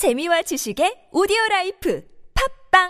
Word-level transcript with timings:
재미와 0.00 0.40
지식의 0.40 1.08
오디오 1.12 1.36
라이프 1.50 2.02
팟빵 2.72 2.88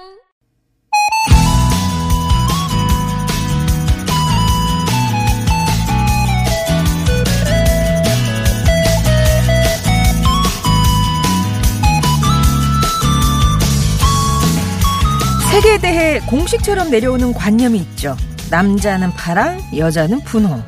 색에 15.51 15.79
대해 15.79 16.21
공식처럼 16.29 16.93
내려오는 16.93 17.33
관념이 17.33 17.77
있죠. 17.79 18.17
남자는 18.53 19.11
파랑, 19.15 19.59
여자는 19.77 20.21
분홍. 20.21 20.63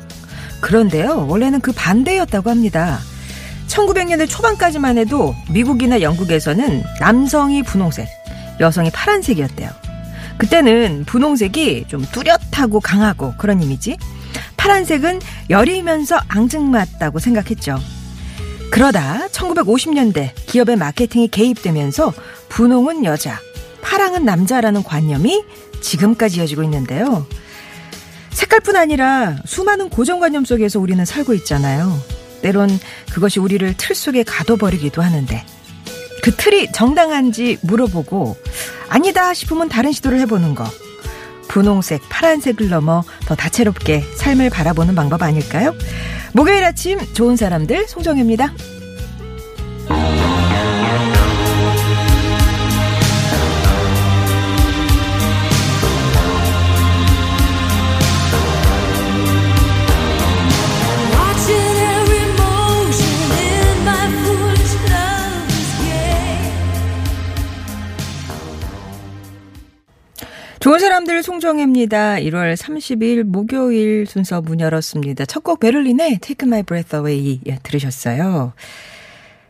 그런데요, 0.59 1.25
원래는 1.29 1.61
그 1.61 1.71
반대였다고 1.71 2.49
합니다. 2.49 2.99
1900년대 3.73 4.29
초반까지만 4.29 4.99
해도 4.99 5.35
미국이나 5.49 6.01
영국에서는 6.01 6.83
남성이 6.99 7.63
분홍색, 7.63 8.07
여성이 8.59 8.91
파란색이었대요. 8.91 9.69
그때는 10.37 11.05
분홍색이 11.05 11.85
좀 11.87 12.05
뚜렷하고 12.11 12.79
강하고 12.79 13.33
그런 13.37 13.61
이미지, 13.63 13.97
파란색은 14.57 15.19
여리면서 15.49 16.19
앙증맞다고 16.27 17.19
생각했죠. 17.19 17.79
그러다 18.71 19.27
1950년대 19.31 20.31
기업의 20.45 20.75
마케팅이 20.77 21.27
개입되면서 21.29 22.13
분홍은 22.49 23.05
여자, 23.05 23.39
파랑은 23.81 24.23
남자라는 24.23 24.83
관념이 24.83 25.43
지금까지 25.81 26.39
이어지고 26.39 26.63
있는데요. 26.63 27.25
색깔뿐 28.31 28.75
아니라 28.75 29.37
수많은 29.45 29.89
고정관념 29.89 30.45
속에서 30.45 30.79
우리는 30.79 31.03
살고 31.05 31.33
있잖아요. 31.35 31.99
때론 32.43 32.69
그것이 33.11 33.39
우리를 33.39 33.73
틀 33.77 33.95
속에 33.95 34.21
가둬버리기도 34.21 35.01
하는데 35.01 35.43
그 36.21 36.35
틀이 36.35 36.71
정당한지 36.71 37.57
물어보고 37.63 38.37
아니다 38.89 39.33
싶으면 39.33 39.69
다른 39.69 39.91
시도를 39.91 40.19
해보는 40.19 40.53
거. 40.53 40.65
분홍색, 41.47 42.01
파란색을 42.09 42.69
넘어 42.69 43.03
더 43.25 43.35
다채롭게 43.35 44.03
삶을 44.17 44.49
바라보는 44.49 44.95
방법 44.95 45.21
아닐까요? 45.21 45.73
목요일 46.33 46.63
아침 46.63 46.99
좋은 47.13 47.35
사람들 47.35 47.87
송정혜입니다. 47.87 48.53
좋은 70.63 70.79
사람들 70.79 71.23
송정혜입니다. 71.23 72.15
1월 72.19 72.55
30일 72.55 73.23
목요일 73.23 74.05
순서 74.07 74.39
문 74.39 74.61
열었습니다. 74.61 75.25
첫 75.25 75.43
곡 75.43 75.59
베를린의 75.59 76.19
Take 76.19 76.47
My 76.47 76.63
Breath 76.63 76.95
Away 76.95 77.41
예, 77.47 77.59
들으셨어요. 77.63 78.53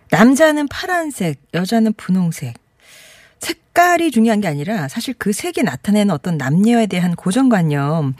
남자는 0.09 0.67
파란색, 0.69 1.39
여자는 1.53 1.93
분홍색. 1.97 2.55
색깔이 3.37 4.09
중요한 4.09 4.41
게 4.41 4.47
아니라 4.47 4.87
사실 4.87 5.13
그 5.15 5.33
색이 5.33 5.61
나타내는 5.61 6.11
어떤 6.11 6.37
남녀에 6.37 6.87
대한 6.87 7.15
고정관념 7.15 8.15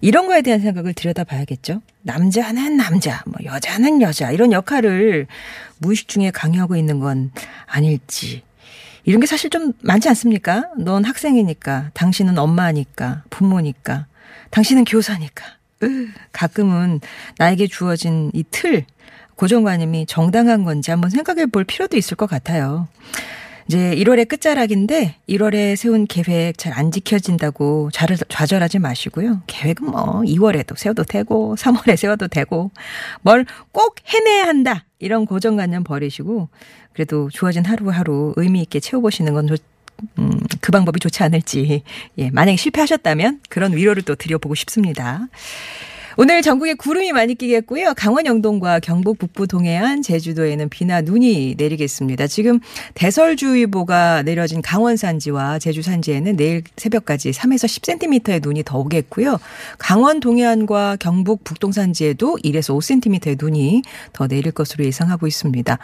이런 0.00 0.28
거에 0.28 0.42
대한 0.42 0.60
생각을 0.60 0.94
들여다봐야겠죠. 0.94 1.82
남자는 2.02 2.76
남자, 2.76 3.24
뭐 3.26 3.34
여자는 3.44 4.02
여자 4.02 4.30
이런 4.30 4.52
역할을 4.52 5.26
무의식 5.78 6.06
중에 6.06 6.30
강요하고 6.30 6.76
있는 6.76 7.00
건 7.00 7.32
아닐지 7.66 8.45
이런 9.06 9.20
게 9.20 9.26
사실 9.26 9.50
좀 9.50 9.72
많지 9.82 10.08
않습니까? 10.10 10.64
넌 10.78 11.04
학생이니까, 11.04 11.90
당신은 11.94 12.38
엄마니까, 12.38 13.22
부모니까, 13.30 14.06
당신은 14.50 14.84
교사니까. 14.84 15.44
으, 15.84 16.08
가끔은 16.32 17.00
나에게 17.38 17.66
주어진 17.68 18.30
이 18.34 18.42
틀, 18.50 18.84
고정관념이 19.36 20.06
정당한 20.06 20.64
건지 20.64 20.90
한번 20.90 21.10
생각해 21.10 21.46
볼 21.46 21.64
필요도 21.64 21.96
있을 21.96 22.16
것 22.16 22.28
같아요. 22.28 22.88
이제 23.68 23.94
1월의 23.96 24.28
끝자락인데 24.28 25.16
1월에 25.28 25.76
세운 25.76 26.06
계획 26.06 26.56
잘 26.56 26.72
안 26.72 26.90
지켜진다고 26.90 27.90
좌절, 27.92 28.16
좌절하지 28.28 28.78
마시고요. 28.78 29.42
계획은 29.46 29.86
뭐 29.90 30.22
2월에도 30.22 30.76
세워도 30.76 31.04
되고 31.04 31.54
3월에 31.56 31.96
세워도 31.96 32.28
되고 32.28 32.70
뭘 33.22 33.44
꼭 33.72 33.96
해내야 34.06 34.46
한다. 34.46 34.85
이런 34.98 35.26
고정관념 35.26 35.84
버리시고 35.84 36.48
그래도 36.92 37.28
주어진 37.30 37.64
하루하루 37.64 38.32
의미 38.36 38.62
있게 38.62 38.80
채워보시는 38.80 39.34
건 39.34 39.46
좋, 39.46 39.56
음, 40.18 40.30
그 40.60 40.72
방법이 40.72 41.00
좋지 41.00 41.22
않을지. 41.22 41.82
예, 42.18 42.30
만약에 42.30 42.56
실패하셨다면 42.56 43.40
그런 43.48 43.74
위로를 43.74 44.02
또 44.02 44.14
드려보고 44.14 44.54
싶습니다. 44.54 45.28
오늘 46.18 46.40
전국에 46.40 46.72
구름이 46.72 47.12
많이 47.12 47.34
끼겠고요. 47.34 47.92
강원 47.94 48.24
영동과 48.24 48.80
경북 48.80 49.18
북부 49.18 49.46
동해안, 49.46 50.00
제주도에는 50.00 50.70
비나 50.70 51.02
눈이 51.02 51.56
내리겠습니다. 51.58 52.26
지금 52.26 52.58
대설주의보가 52.94 54.22
내려진 54.22 54.62
강원 54.62 54.96
산지와 54.96 55.58
제주 55.58 55.82
산지에는 55.82 56.36
내일 56.36 56.62
새벽까지 56.78 57.32
3에서 57.32 57.66
10cm의 57.66 58.42
눈이 58.42 58.62
더 58.64 58.78
오겠고요. 58.78 59.38
강원 59.76 60.20
동해안과 60.20 60.96
경북 61.00 61.44
북동 61.44 61.72
산지에도 61.72 62.38
1에서 62.42 62.74
5cm의 62.78 63.36
눈이 63.38 63.82
더 64.14 64.26
내릴 64.26 64.52
것으로 64.52 64.86
예상하고 64.86 65.26
있습니다. 65.26 65.78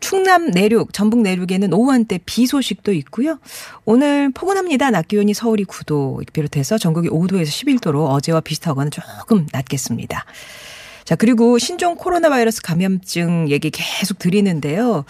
충남 0.00 0.50
내륙, 0.50 0.92
전북 0.92 1.22
내륙에는 1.22 1.72
오후 1.72 1.92
한때 1.92 2.20
비 2.26 2.46
소식도 2.46 2.92
있고요. 2.92 3.38
오늘 3.86 4.30
포근합니다. 4.32 4.90
낮 4.90 5.08
기온이 5.08 5.32
서울이 5.32 5.64
9도 5.64 6.30
비롯해서 6.30 6.76
전국이 6.76 7.08
5도에서 7.08 7.46
11도로 7.46 8.10
어제와 8.10 8.40
비슷하거나 8.42 8.90
조금 8.90 9.46
낮 9.50 9.66
겠습니다. 9.78 10.24
자, 11.04 11.16
그리고 11.16 11.56
신종 11.58 11.94
코로나 11.96 12.28
바이러스 12.28 12.60
감염증 12.60 13.48
얘기 13.48 13.70
계속 13.70 14.18
드리는데요. 14.18 15.06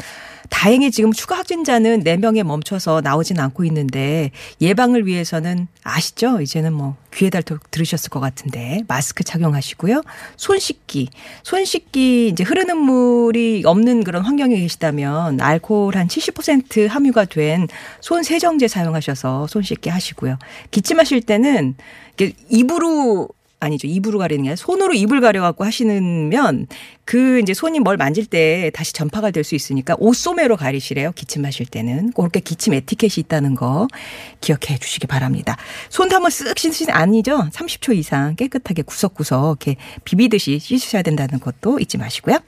다행히 0.50 0.90
지금 0.90 1.12
추가 1.12 1.36
확진자는 1.36 2.04
4명에 2.04 2.42
멈춰서 2.42 3.02
나오진 3.02 3.38
않고 3.38 3.64
있는데 3.64 4.30
예방을 4.62 5.06
위해서는 5.06 5.66
아시죠? 5.82 6.40
이제는 6.40 6.72
뭐 6.72 6.96
귀에 7.12 7.28
닳도록 7.28 7.70
들으셨을 7.70 8.08
것 8.10 8.20
같은데 8.20 8.82
마스크 8.88 9.24
착용하시고요. 9.24 10.02
손 10.36 10.58
씻기. 10.58 11.10
손 11.42 11.64
씻기 11.66 12.28
이제 12.28 12.44
흐르는 12.44 12.78
물이 12.78 13.64
없는 13.66 14.04
그런 14.04 14.22
환경에 14.24 14.56
계시다면 14.56 15.40
알코올 15.40 15.96
한 15.96 16.06
70% 16.06 16.88
함유가 16.88 17.24
된 17.24 17.66
손 18.00 18.22
세정제 18.22 18.68
사용하셔서 18.68 19.48
손 19.48 19.62
씻기 19.62 19.90
하시고요. 19.90 20.38
기침하실 20.70 21.22
때는 21.22 21.74
입으로 22.48 23.28
아니죠. 23.60 23.86
입으로 23.88 24.18
가리는 24.18 24.44
게 24.44 24.50
아니라 24.50 24.56
손으로 24.56 24.94
입을 24.94 25.20
가려갖고 25.20 25.64
하시면 25.64 26.66
그 27.04 27.40
이제 27.40 27.54
손이 27.54 27.80
뭘 27.80 27.96
만질 27.96 28.26
때 28.26 28.70
다시 28.74 28.92
전파가 28.92 29.30
될 29.30 29.44
수 29.44 29.54
있으니까 29.54 29.96
옷소매로 29.98 30.56
가리시래요. 30.56 31.12
기침하실 31.12 31.66
때는. 31.66 32.12
그렇게 32.12 32.40
기침 32.40 32.74
에티켓이 32.74 33.14
있다는 33.18 33.54
거 33.54 33.88
기억해 34.40 34.78
주시기 34.78 35.06
바랍니다. 35.06 35.56
손도 35.88 36.14
한번 36.16 36.30
쓱 36.30 36.58
씻으시는 36.58 36.92
아니죠. 36.92 37.48
30초 37.52 37.96
이상 37.96 38.36
깨끗하게 38.36 38.82
구석구석 38.82 39.58
이렇게 39.62 39.76
비비듯이 40.04 40.58
씻으셔야 40.58 41.02
된다는 41.02 41.40
것도 41.40 41.78
잊지 41.80 41.96
마시고요. 41.98 42.38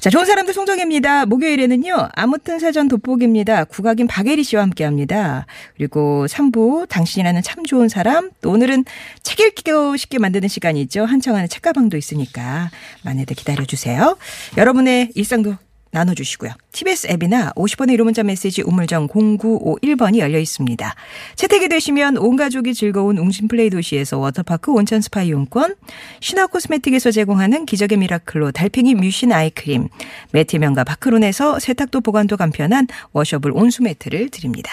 자, 0.00 0.10
좋은 0.10 0.24
사람들 0.24 0.52
송정혜입니다. 0.52 1.26
목요일에는요, 1.26 2.08
아무튼 2.14 2.58
사전 2.58 2.88
돋보기입니다. 2.88 3.64
국악인 3.64 4.08
박예리 4.08 4.42
씨와 4.42 4.62
함께 4.62 4.84
합니다. 4.84 5.46
그리고 5.76 6.26
3부, 6.26 6.88
당신이라는 6.88 7.42
참 7.42 7.64
좋은 7.64 7.88
사람. 7.88 8.30
또 8.40 8.50
오늘은 8.50 8.84
책 9.22 9.40
읽기도 9.40 9.96
쉽게 9.96 10.18
만드는 10.18 10.48
시간이죠. 10.48 11.04
한청하는 11.04 11.48
책가방도 11.48 11.96
있으니까 11.96 12.70
많이들 13.04 13.36
기다려주세요. 13.36 14.16
여러분의 14.56 15.10
일상도 15.14 15.56
나눠주시고요. 15.92 16.52
TBS 16.72 17.08
앱이나 17.10 17.52
50번의 17.52 17.96
1호 17.96 18.04
문자 18.04 18.22
메시지 18.22 18.62
우물정 18.62 19.08
0951번이 19.08 20.18
열려 20.18 20.38
있습니다. 20.38 20.94
채택이 21.36 21.68
되시면 21.68 22.16
온 22.16 22.36
가족이 22.36 22.74
즐거운 22.74 23.18
웅진플레이도시에서 23.18 24.18
워터파크 24.18 24.72
온천 24.72 25.00
스파 25.00 25.22
이용권, 25.22 25.76
신화 26.20 26.46
코스메틱에서 26.46 27.10
제공하는 27.10 27.66
기적의 27.66 27.98
미라클로 27.98 28.52
달팽이 28.52 28.94
뮤신 28.94 29.32
아이크림, 29.32 29.88
매트 30.32 30.54
명가 30.54 30.84
파크론에서 30.84 31.58
세탁도 31.60 32.00
보관도 32.00 32.36
간편한 32.36 32.86
washable 33.12 33.52
온수 33.54 33.82
매트를 33.82 34.30
드립니다. 34.30 34.72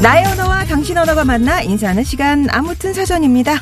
나의 0.00 0.24
언어와 0.26 0.64
당신 0.64 0.96
언어가 0.96 1.24
만나 1.24 1.60
인사하는 1.60 2.04
시간 2.04 2.46
아무튼 2.50 2.94
사전입니다. 2.94 3.60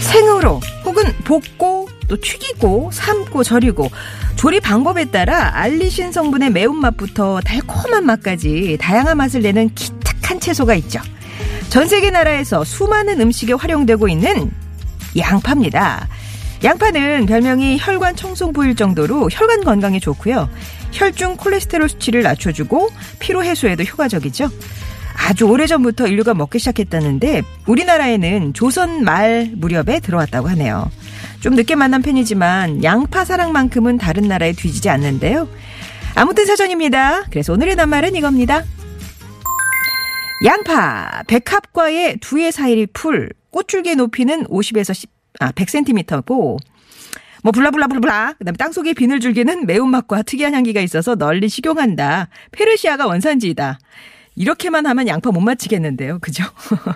생으로 0.00 0.60
혹은 0.84 1.04
볶고 1.24 1.88
또 2.08 2.20
튀기고 2.20 2.90
삶고 2.92 3.44
절이고 3.44 3.88
조리 4.34 4.58
방법에 4.58 5.04
따라 5.06 5.56
알리신 5.56 6.10
성분의 6.10 6.50
매운맛부터 6.50 7.40
달콤한 7.40 8.04
맛까지 8.04 8.76
다양한 8.80 9.16
맛을 9.16 9.42
내는 9.42 9.72
기특한 9.74 10.40
채소가 10.40 10.74
있죠. 10.74 11.00
전 11.68 11.86
세계 11.88 12.10
나라에서 12.10 12.64
수많은 12.64 13.20
음식에 13.20 13.52
활용되고 13.52 14.08
있는 14.08 14.50
양파입니다. 15.16 16.08
양파는 16.62 17.26
별명이 17.26 17.78
혈관 17.80 18.16
청송부일 18.16 18.74
정도로 18.74 19.28
혈관 19.30 19.64
건강에 19.64 19.98
좋고요. 19.98 20.48
혈중 20.92 21.36
콜레스테롤 21.36 21.88
수치를 21.88 22.22
낮춰주고 22.22 22.88
피로 23.18 23.44
해소에도 23.44 23.82
효과적이죠. 23.82 24.48
아주 25.16 25.44
오래전부터 25.46 26.06
인류가 26.06 26.34
먹기 26.34 26.58
시작했다는데 26.58 27.42
우리나라에는 27.66 28.52
조선 28.54 29.04
말 29.04 29.50
무렵에 29.54 30.00
들어왔다고 30.00 30.48
하네요. 30.50 30.90
좀 31.40 31.54
늦게 31.54 31.74
만난 31.74 32.02
편이지만 32.02 32.82
양파 32.84 33.24
사랑만큼은 33.24 33.98
다른 33.98 34.28
나라에 34.28 34.52
뒤지지 34.52 34.88
않는데요. 34.88 35.48
아무튼 36.14 36.46
사전입니다. 36.46 37.24
그래서 37.30 37.52
오늘의 37.52 37.76
낱말은 37.76 38.16
이겁니다. 38.16 38.64
양파, 40.44 41.22
백합과의 41.26 42.18
두의 42.18 42.52
사이의 42.52 42.88
풀, 42.92 43.30
꽃줄기의 43.50 43.96
높이는 43.96 44.44
50에서 44.44 44.92
10, 44.94 45.13
아, 45.40 45.50
100cm고, 45.52 46.58
뭐 47.42 47.52
블라블라블라 47.52 48.34
그다음에 48.38 48.56
땅속의 48.56 48.94
비늘 48.94 49.20
줄기는 49.20 49.66
매운맛과 49.66 50.22
특이한 50.22 50.54
향기가 50.54 50.80
있어서 50.80 51.14
널리 51.14 51.50
식용한다. 51.50 52.28
페르시아가 52.52 53.06
원산지이다. 53.06 53.78
이렇게만 54.36 54.86
하면 54.86 55.06
양파 55.06 55.30
못 55.30 55.40
맞히겠는데요. 55.40 56.20
그죠? 56.20 56.42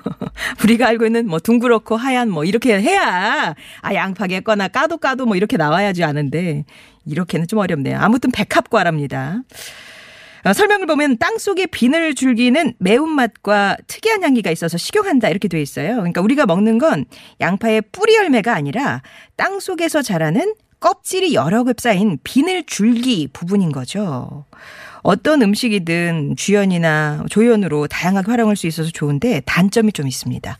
우리가 0.65 0.89
알고 0.89 1.05
있는 1.05 1.29
뭐 1.29 1.39
둥그렇고 1.39 1.97
하얀 1.97 2.31
뭐 2.31 2.45
이렇게 2.45 2.81
해야 2.81 3.55
아 3.83 3.95
양파겠거나 3.95 4.69
까도 4.69 4.97
까도 4.97 5.27
뭐 5.27 5.37
이렇게 5.37 5.57
나와야지 5.57 6.03
아는데 6.03 6.65
이렇게는 7.05 7.47
좀 7.47 7.59
어렵네요. 7.59 7.99
아무튼 8.01 8.31
백합과랍니다. 8.33 9.43
어, 10.45 10.53
설명을 10.53 10.87
보면 10.87 11.19
땅 11.19 11.39
속의 11.39 11.69
비늘 11.69 12.15
줄기는 12.15 12.75
매운맛과 12.79 13.79
특이한 13.87 14.23
향기가 14.23 14.51
있어서 14.51 14.79
식용한다 14.79 15.29
이렇게 15.29 15.49
돼 15.49 15.61
있어요. 15.61 15.97
그러니까 15.97 16.21
우리가 16.21 16.47
먹는 16.47 16.79
건 16.79 17.05
양파의 17.41 17.83
뿌리 17.93 18.17
열매가 18.17 18.55
아니라 18.55 19.03
땅 19.37 19.61
속에서 19.61 20.03
자라는 20.03 20.55
껍질이 20.81 21.35
여러 21.35 21.65
겹 21.65 21.81
쌓인 21.81 22.19
비늘 22.23 22.65
줄기 22.65 23.29
부분인 23.33 23.73
거죠. 23.73 24.45
어떤 25.03 25.43
음식이든 25.43 26.37
주연이나 26.37 27.25
조연으로 27.31 27.87
다양하게 27.87 28.31
활용할 28.31 28.57
수 28.57 28.67
있어서 28.67 28.91
좋은데 28.91 29.43
단점이 29.45 29.93
좀 29.93 30.07
있습니다. 30.07 30.59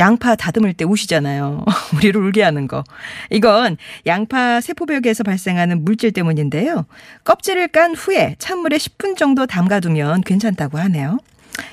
양파 0.00 0.34
다듬을 0.34 0.72
때 0.72 0.84
우시잖아요. 0.84 1.64
우리를 1.94 2.20
울게 2.20 2.42
하는 2.42 2.66
거. 2.66 2.82
이건 3.30 3.76
양파 4.06 4.60
세포벽에서 4.60 5.22
발생하는 5.22 5.84
물질 5.84 6.10
때문인데요. 6.10 6.86
껍질을 7.24 7.68
깐 7.68 7.94
후에 7.94 8.34
찬물에 8.38 8.78
10분 8.78 9.16
정도 9.16 9.46
담가두면 9.46 10.22
괜찮다고 10.22 10.78
하네요. 10.78 11.18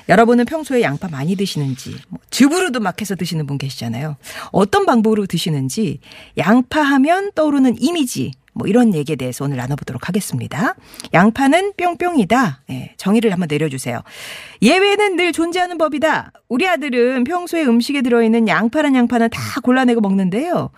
여러분은 0.08 0.44
평소에 0.44 0.82
양파 0.82 1.08
많이 1.08 1.34
드시는지, 1.36 1.96
뭐 2.08 2.20
즙으로도 2.30 2.80
막 2.80 3.00
해서 3.00 3.14
드시는 3.14 3.46
분 3.46 3.56
계시잖아요. 3.56 4.16
어떤 4.52 4.84
방법으로 4.84 5.26
드시는지, 5.26 6.00
양파 6.36 6.82
하면 6.82 7.30
떠오르는 7.34 7.80
이미지, 7.80 8.32
뭐 8.58 8.66
이런 8.66 8.92
얘기에 8.92 9.16
대해서 9.16 9.44
오늘 9.44 9.56
나눠보도록 9.56 10.08
하겠습니다. 10.08 10.74
양파는 11.14 11.74
뿅뿅이다. 11.76 12.62
예, 12.70 12.94
정의를 12.96 13.32
한번 13.32 13.46
내려주세요. 13.48 14.02
예외는 14.60 15.14
늘 15.16 15.32
존재하는 15.32 15.78
법이다. 15.78 16.32
우리 16.48 16.66
아들은 16.66 17.22
평소에 17.22 17.64
음식에 17.64 18.02
들어있는 18.02 18.48
양파란 18.48 18.96
양파는 18.96 19.30
다 19.30 19.60
골라내고 19.62 20.00
먹는데요. 20.00 20.70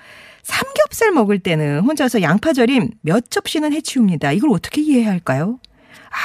삼겹살 0.43 1.13
먹을 1.13 1.39
때는 1.39 1.81
혼자서 1.81 2.21
양파절임 2.21 2.91
몇 3.01 3.31
접시는 3.31 3.73
해치웁니다. 3.73 4.33
이걸 4.33 4.51
어떻게 4.51 4.83
이해해야 4.83 5.11
할까요? 5.11 5.59
아, 6.11 6.17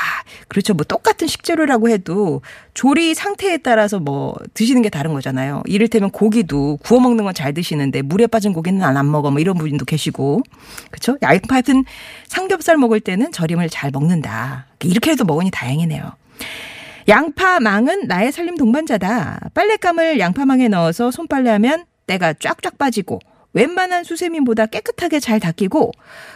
그렇죠. 0.47 0.73
뭐 0.73 0.83
똑같은 0.83 1.27
식재료라고 1.27 1.89
해도 1.89 2.41
조리 2.73 3.13
상태에 3.13 3.57
따라서 3.57 3.99
뭐 3.99 4.35
드시는 4.53 4.81
게 4.81 4.89
다른 4.89 5.13
거잖아요. 5.13 5.61
이를테면 5.67 6.09
고기도 6.11 6.77
구워 6.83 6.99
먹는 6.99 7.23
건 7.23 7.33
잘 7.35 7.53
드시는데 7.53 8.01
물에 8.01 8.27
빠진 8.27 8.53
고기는 8.53 8.81
안, 8.83 8.97
안 8.97 9.11
먹어. 9.11 9.29
뭐 9.29 9.39
이런 9.39 9.57
분도 9.57 9.85
계시고. 9.85 10.41
그렇죠? 10.89 11.17
양파는 11.21 11.83
삼겹살 12.27 12.77
먹을 12.77 12.99
때는 12.99 13.31
절임을 13.31 13.69
잘 13.69 13.91
먹는다. 13.91 14.65
이렇게 14.83 15.11
해도 15.11 15.25
먹으니 15.25 15.51
다행이네요. 15.51 16.13
양파망은 17.07 18.07
나의 18.07 18.31
살림 18.31 18.57
동반자다. 18.57 19.49
빨랫감을 19.53 20.19
양파망에 20.19 20.67
넣어서 20.69 21.11
손빨래하면 21.11 21.85
때가 22.07 22.33
쫙쫙 22.33 22.77
빠지고 22.77 23.19
웬만한 23.55 24.03
수세민보다 24.03 24.67
깨끗하게 24.67 25.19
잘 25.19 25.39
닦이고 25.39 25.91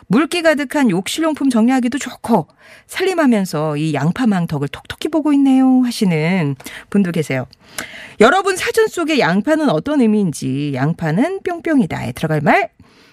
물기 0.08 0.42
가득한 0.42 0.90
욕실용품 0.90 1.50
정리하기도 1.50 2.00
좋고 2.00 2.48
살림하면서 2.88 3.78
이 3.78 3.94
양파망 3.94 4.48
덕을 4.48 4.70
톡톡히 4.70 5.10
보고 5.10 5.32
있네요 5.34 5.82
하시는 5.84 6.56
분도 6.90 7.12
계세요. 7.12 7.46
여러분 8.20 8.56
사전 8.56 8.88
속에 8.88 9.20
양파는 9.20 9.70
어떤 9.70 10.02
의미인지 10.02 10.72
양파는 10.74 11.42
뿅뿅이다에 11.44 12.14
들어갈 12.14 12.42
말 12.42 12.70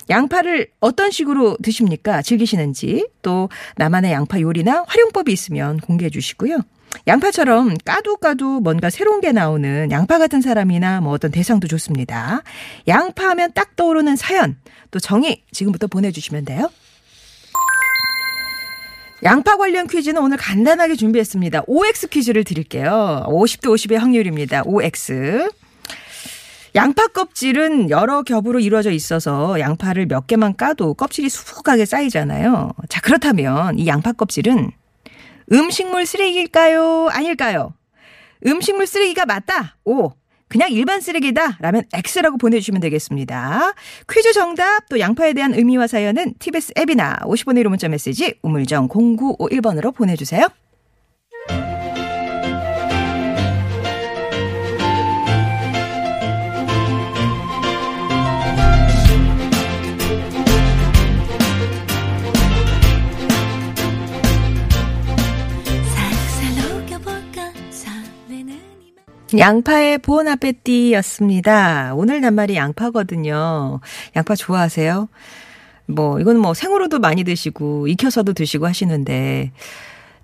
양파를 0.08 0.68
어떤 0.78 1.10
식으로 1.10 1.56
드십니까? 1.62 2.22
즐기시는지 2.22 3.08
또 3.22 3.48
나만의 3.74 4.12
양파 4.12 4.40
요리나 4.40 4.84
활용법이 4.86 5.32
있으면 5.32 5.78
공개해 5.78 6.10
주시고요. 6.10 6.60
양파처럼 7.06 7.76
까도 7.84 8.16
까도 8.16 8.60
뭔가 8.60 8.90
새로운 8.90 9.20
게 9.20 9.32
나오는 9.32 9.90
양파 9.90 10.18
같은 10.18 10.40
사람이나 10.40 11.00
뭐 11.00 11.12
어떤 11.12 11.30
대상도 11.30 11.68
좋습니다. 11.68 12.42
양파 12.88 13.28
하면 13.30 13.52
딱 13.54 13.76
떠오르는 13.76 14.16
사연 14.16 14.56
또 14.90 14.98
정의 14.98 15.42
지금부터 15.52 15.86
보내주시면 15.86 16.44
돼요. 16.44 16.70
양파 19.22 19.56
관련 19.56 19.86
퀴즈는 19.86 20.20
오늘 20.20 20.36
간단하게 20.36 20.94
준비했습니다. 20.96 21.62
OX 21.66 22.08
퀴즈를 22.08 22.44
드릴게요. 22.44 23.24
50대 23.28 23.66
50의 23.66 23.98
확률입니다. 23.98 24.62
OX. 24.64 25.48
양파 26.74 27.06
껍질은 27.06 27.88
여러 27.88 28.22
겹으로 28.22 28.60
이루어져 28.60 28.90
있어서 28.90 29.58
양파를 29.58 30.06
몇 30.06 30.26
개만 30.26 30.54
까도 30.56 30.92
껍질이 30.92 31.30
수북하게 31.30 31.86
쌓이잖아요. 31.86 32.72
자, 32.90 33.00
그렇다면 33.00 33.78
이 33.78 33.86
양파 33.86 34.12
껍질은 34.12 34.72
음식물 35.52 36.06
쓰레기일까요? 36.06 37.08
아닐까요? 37.10 37.74
음식물 38.46 38.86
쓰레기가 38.86 39.26
맞다. 39.26 39.76
O. 39.84 40.12
그냥 40.48 40.70
일반 40.70 41.00
쓰레기다. 41.00 41.58
라면 41.60 41.84
X라고 41.92 42.38
보내주시면 42.38 42.80
되겠습니다. 42.80 43.72
퀴즈 44.08 44.32
정답 44.32 44.88
또 44.88 45.00
양파에 45.00 45.32
대한 45.32 45.54
의미와 45.54 45.88
사연은 45.88 46.34
TBS 46.38 46.74
앱이나 46.78 47.16
50원의 47.22 47.64
1호 47.64 47.68
문자 47.68 47.88
메시지 47.88 48.38
우물정 48.42 48.88
0951번으로 48.88 49.94
보내주세요. 49.94 50.48
양파의 69.36 69.98
보온 69.98 70.28
아페띠였습니다. 70.28 71.94
오늘 71.96 72.20
낱말이 72.20 72.54
양파거든요. 72.54 73.80
양파 74.14 74.34
좋아하세요? 74.36 75.08
뭐, 75.86 76.20
이건 76.20 76.38
뭐 76.38 76.54
생으로도 76.54 77.00
많이 77.00 77.24
드시고, 77.24 77.88
익혀서도 77.88 78.34
드시고 78.34 78.66
하시는데, 78.66 79.50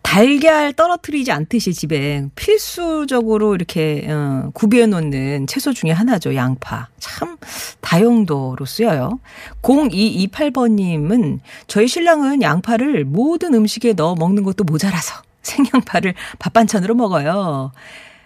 달걀 0.02 0.72
떨어뜨리지 0.72 1.32
않듯이 1.32 1.72
집에 1.72 2.26
필수적으로 2.36 3.54
이렇게, 3.54 4.06
어, 4.08 4.50
구비해 4.54 4.86
놓는 4.86 5.46
채소 5.46 5.72
중에 5.72 5.90
하나죠. 5.90 6.34
양파. 6.36 6.88
참, 6.98 7.38
다용도로 7.80 8.64
쓰여요. 8.64 9.18
0228번님은 9.62 11.40
저희 11.66 11.88
신랑은 11.88 12.42
양파를 12.42 13.04
모든 13.04 13.54
음식에 13.54 13.94
넣어 13.94 14.14
먹는 14.14 14.42
것도 14.44 14.64
모자라서 14.64 15.22
생양파를 15.42 16.14
밥 16.38 16.52
반찬으로 16.52 16.94
먹어요. 16.94 17.72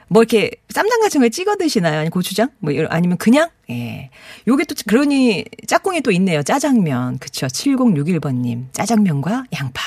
뭐 0.08 0.22
이렇게 0.22 0.52
쌈장 0.70 1.00
같은 1.00 1.20
거에 1.20 1.30
찍어 1.30 1.56
드시나요? 1.56 1.98
아니 2.00 2.10
고추장? 2.10 2.48
뭐 2.58 2.72
이런- 2.72 2.90
아니면 2.92 3.16
그냥? 3.18 3.50
예. 3.70 4.10
요게 4.46 4.64
또 4.64 4.74
그러니 4.86 5.44
짝꿍이 5.66 6.02
또 6.02 6.10
있네요. 6.12 6.42
짜장면. 6.42 7.18
그쵸. 7.18 7.46
7061번 7.48 8.34
님. 8.36 8.68
짜장면과 8.72 9.44
양파. 9.58 9.82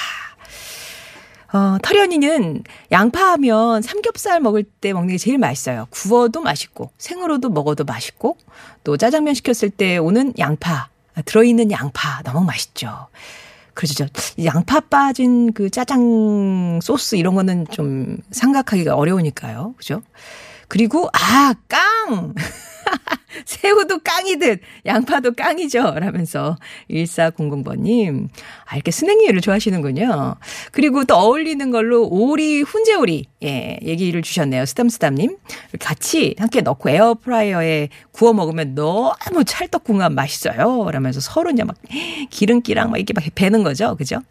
어, 1.51 1.77
터련이는 1.81 2.63
양파하면 2.91 3.81
삼겹살 3.81 4.39
먹을 4.39 4.63
때 4.63 4.93
먹는 4.93 5.09
게 5.13 5.17
제일 5.17 5.39
맛있어요. 5.39 5.87
구워도 5.89 6.41
맛있고, 6.41 6.91
생으로도 6.99 7.49
먹어도 7.49 7.85
맛있고, 7.85 8.37
또 8.83 8.97
짜장면 8.97 9.33
시켰을 9.33 9.71
때 9.71 9.97
오는 9.97 10.31
양파, 10.37 10.89
들어있는 11.25 11.71
양파, 11.71 12.21
너무 12.21 12.45
맛있죠. 12.45 13.07
이 14.37 14.45
양파 14.45 14.79
빠진 14.79 15.53
그 15.53 15.69
짜장 15.69 16.79
소스 16.81 17.15
이런 17.15 17.35
거는 17.35 17.67
좀 17.71 18.17
생각하기가 18.31 18.95
어려우니까요. 18.95 19.73
그죠? 19.77 20.01
그리고, 20.67 21.09
아, 21.13 21.53
깡! 21.67 22.33
새우도 23.45 23.99
깡이듯 23.99 24.61
양파도 24.85 25.33
깡이죠. 25.33 25.95
라면서 25.97 26.57
1400번님. 26.89 28.29
아, 28.65 28.75
이렇게 28.75 28.91
스낵류를 28.91 29.41
좋아하시는군요. 29.41 30.35
그리고 30.71 31.03
또 31.05 31.15
어울리는 31.15 31.71
걸로 31.71 32.07
오리, 32.07 32.61
훈제오리. 32.61 33.25
예, 33.43 33.79
얘기를 33.83 34.21
주셨네요. 34.21 34.65
스담스담님. 34.65 35.37
같이 35.79 36.35
함께 36.37 36.61
넣고 36.61 36.89
에어프라이어에 36.89 37.89
구워 38.11 38.33
먹으면 38.33 38.75
너무 38.75 39.43
찰떡궁합 39.45 40.13
맛있어요. 40.13 40.89
라면서 40.91 41.19
서로 41.19 41.51
이제 41.51 41.63
막 41.63 41.75
기름기랑 42.29 42.91
막 42.91 42.97
이렇게 42.97 43.13
막 43.13 43.23
배는 43.35 43.63
거죠. 43.63 43.95
그죠? 43.95 44.21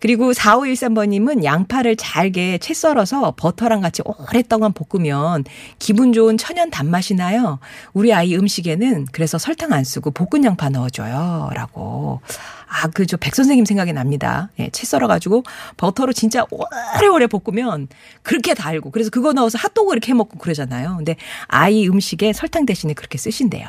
그리고 0.00 0.32
4513번님은 0.32 1.44
양파를 1.44 1.96
잘게 1.96 2.58
채 2.58 2.74
썰어서 2.74 3.34
버터랑 3.36 3.82
같이 3.82 4.02
오랫동안 4.04 4.72
볶으면 4.72 5.44
기분 5.78 6.12
좋은 6.12 6.38
천연 6.38 6.70
단맛이 6.70 7.14
나요. 7.14 7.58
우리 7.92 8.12
아이 8.12 8.34
음식에는 8.34 9.06
그래서 9.12 9.38
설탕 9.38 9.72
안 9.72 9.84
쓰고 9.84 10.10
볶은 10.10 10.44
양파 10.44 10.70
넣어줘요. 10.70 11.50
라고. 11.54 12.20
아, 12.66 12.86
그, 12.86 13.04
저, 13.04 13.16
백 13.16 13.34
선생님 13.34 13.64
생각이 13.64 13.92
납니다. 13.92 14.50
예, 14.60 14.70
채 14.70 14.86
썰어가지고 14.86 15.42
버터로 15.76 16.12
진짜 16.12 16.46
오래오래 16.50 17.26
볶으면 17.26 17.88
그렇게 18.22 18.54
달고. 18.54 18.92
그래서 18.92 19.10
그거 19.10 19.32
넣어서 19.32 19.58
핫도그 19.58 19.92
이렇게 19.92 20.12
해 20.12 20.14
먹고 20.14 20.38
그러잖아요. 20.38 20.96
근데 20.96 21.16
아이 21.48 21.86
음식에 21.88 22.32
설탕 22.32 22.66
대신에 22.66 22.94
그렇게 22.94 23.18
쓰신대요. 23.18 23.68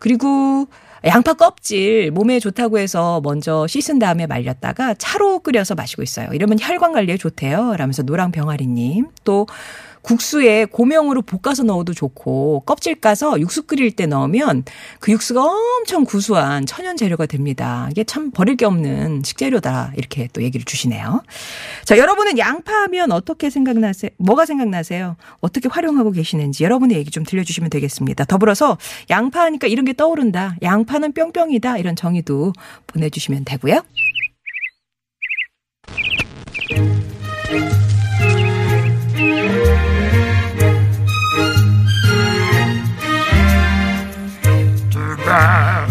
그리고 0.00 0.66
양파 1.04 1.32
껍질 1.32 2.10
몸에 2.10 2.40
좋다고 2.40 2.78
해서 2.78 3.20
먼저 3.22 3.66
씻은 3.66 3.98
다음에 3.98 4.26
말렸다가 4.26 4.94
차로 4.94 5.40
끓여서 5.40 5.74
마시고 5.74 6.02
있어요. 6.02 6.28
이러면 6.32 6.58
혈관 6.60 6.92
관리에 6.92 7.16
좋대요. 7.16 7.76
라면서 7.76 8.02
노랑 8.02 8.32
병아리님. 8.32 9.08
또 9.24 9.46
국수에 10.02 10.64
고명으로 10.64 11.22
볶아서 11.22 11.62
넣어도 11.62 11.92
좋고 11.94 12.60
껍질 12.66 12.94
까서 12.94 13.38
육수 13.40 13.62
끓일 13.62 13.92
때 13.92 14.06
넣으면 14.06 14.64
그 14.98 15.12
육수가 15.12 15.42
엄청 15.42 16.04
구수한 16.04 16.66
천연 16.66 16.96
재료가 16.96 17.26
됩니다. 17.26 17.88
이게 17.90 18.04
참 18.04 18.30
버릴 18.30 18.56
게 18.56 18.64
없는 18.64 19.22
식재료다 19.24 19.92
이렇게 19.96 20.28
또 20.32 20.42
얘기를 20.42 20.64
주시네요. 20.64 21.22
자, 21.84 21.98
여러분은 21.98 22.38
양파하면 22.38 23.12
어떻게 23.12 23.50
생각나세요? 23.50 24.10
뭐가 24.18 24.46
생각나세요? 24.46 25.16
어떻게 25.40 25.68
활용하고 25.68 26.10
계시는지 26.10 26.64
여러분의 26.64 26.96
얘기 26.96 27.10
좀 27.10 27.24
들려주시면 27.24 27.70
되겠습니다. 27.70 28.24
더불어서 28.24 28.78
양파하니까 29.10 29.66
이런 29.66 29.84
게 29.84 29.92
떠오른다. 29.92 30.56
양파는 30.62 31.12
뿅뿅이다. 31.12 31.78
이런 31.78 31.96
정의도 31.96 32.52
보내주시면 32.86 33.44
되고요. 33.44 33.82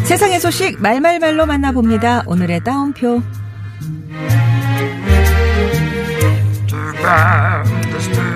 세상의 0.04 0.40
소식 0.40 0.82
말말말로 0.82 1.46
만나봅니다. 1.46 2.24
오늘의 2.26 2.64
따옴표. 2.64 3.22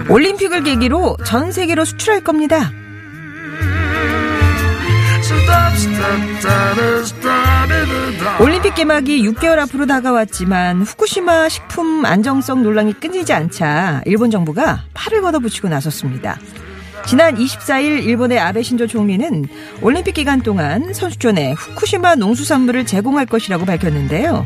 올림픽을 0.10 0.64
계기로 0.64 1.18
전 1.26 1.52
세계로 1.52 1.86
수출할 1.86 2.22
겁니다. 2.22 2.72
올림픽 8.40 8.76
개막이 8.76 9.28
6개월 9.30 9.60
앞으로 9.60 9.86
다가왔지만 9.86 10.82
후쿠시마 10.82 11.50
식품 11.50 12.06
안정성 12.06 12.64
논란이 12.64 13.00
끊이지 13.00 13.34
않자 13.34 14.02
일본 14.06 14.32
정부가 14.32 14.84
팔을 14.94 15.22
걷어붙이고 15.22 15.70
나섰습니다. 15.70 16.38
지난 17.06 17.36
24일 17.36 18.04
일본의 18.04 18.40
아베 18.40 18.64
신조 18.64 18.88
총리는 18.88 19.46
올림픽 19.82 20.14
기간 20.14 20.42
동안 20.42 20.94
선수촌에 20.94 21.52
후쿠시마 21.52 22.16
농수산물을 22.16 22.86
제공할 22.86 23.26
것이라고 23.26 23.66
밝혔는데요. 23.66 24.46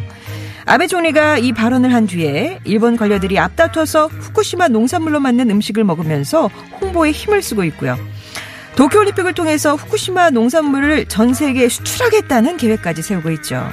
아베 0.66 0.88
총리가 0.88 1.38
이 1.38 1.54
발언을 1.54 1.94
한 1.94 2.08
뒤에 2.08 2.60
일본 2.66 2.98
관료들이 2.98 3.40
앞다퉈서 3.40 4.08
후쿠시마 4.08 4.70
농산물로 4.70 5.20
만든 5.20 5.50
음식을 5.50 5.84
먹으면서 5.84 6.50
홍보에 6.82 7.12
힘을 7.12 7.42
쓰고 7.42 7.64
있고요. 7.66 7.98
도쿄올림픽을 8.76 9.34
통해서 9.34 9.76
후쿠시마 9.76 10.32
농산물을 10.32 11.06
전 11.08 11.34
세계에 11.34 11.70
수출하겠다는 11.70 12.58
계획까지 12.58 13.02
세우고 13.02 13.32
있죠. 13.32 13.68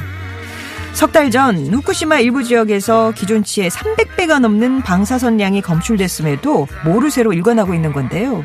석 0.95 1.13
달 1.13 1.31
전 1.31 1.57
후쿠시마 1.75 2.21
일부 2.21 2.43
지역에서 2.45 3.13
기존치의 3.13 3.71
300배가 3.71 4.39
넘는 4.41 4.83
방사선량이 4.83 5.61
검출됐음에도 5.63 6.69
모르쇠로 6.85 7.33
일관하고 7.33 7.75
있는 7.75 7.93
건데요. 7.93 8.43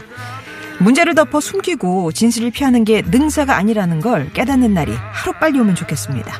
문제를 0.79 1.13
덮어 1.13 1.39
숨기고 1.41 2.11
진실을 2.11 2.51
피하는 2.51 2.83
게 2.85 3.01
능사가 3.05 3.55
아니라는 3.55 4.01
걸 4.01 4.31
깨닫는 4.33 4.73
날이 4.73 4.93
하루빨리 5.11 5.59
오면 5.59 5.75
좋겠습니다. 5.75 6.33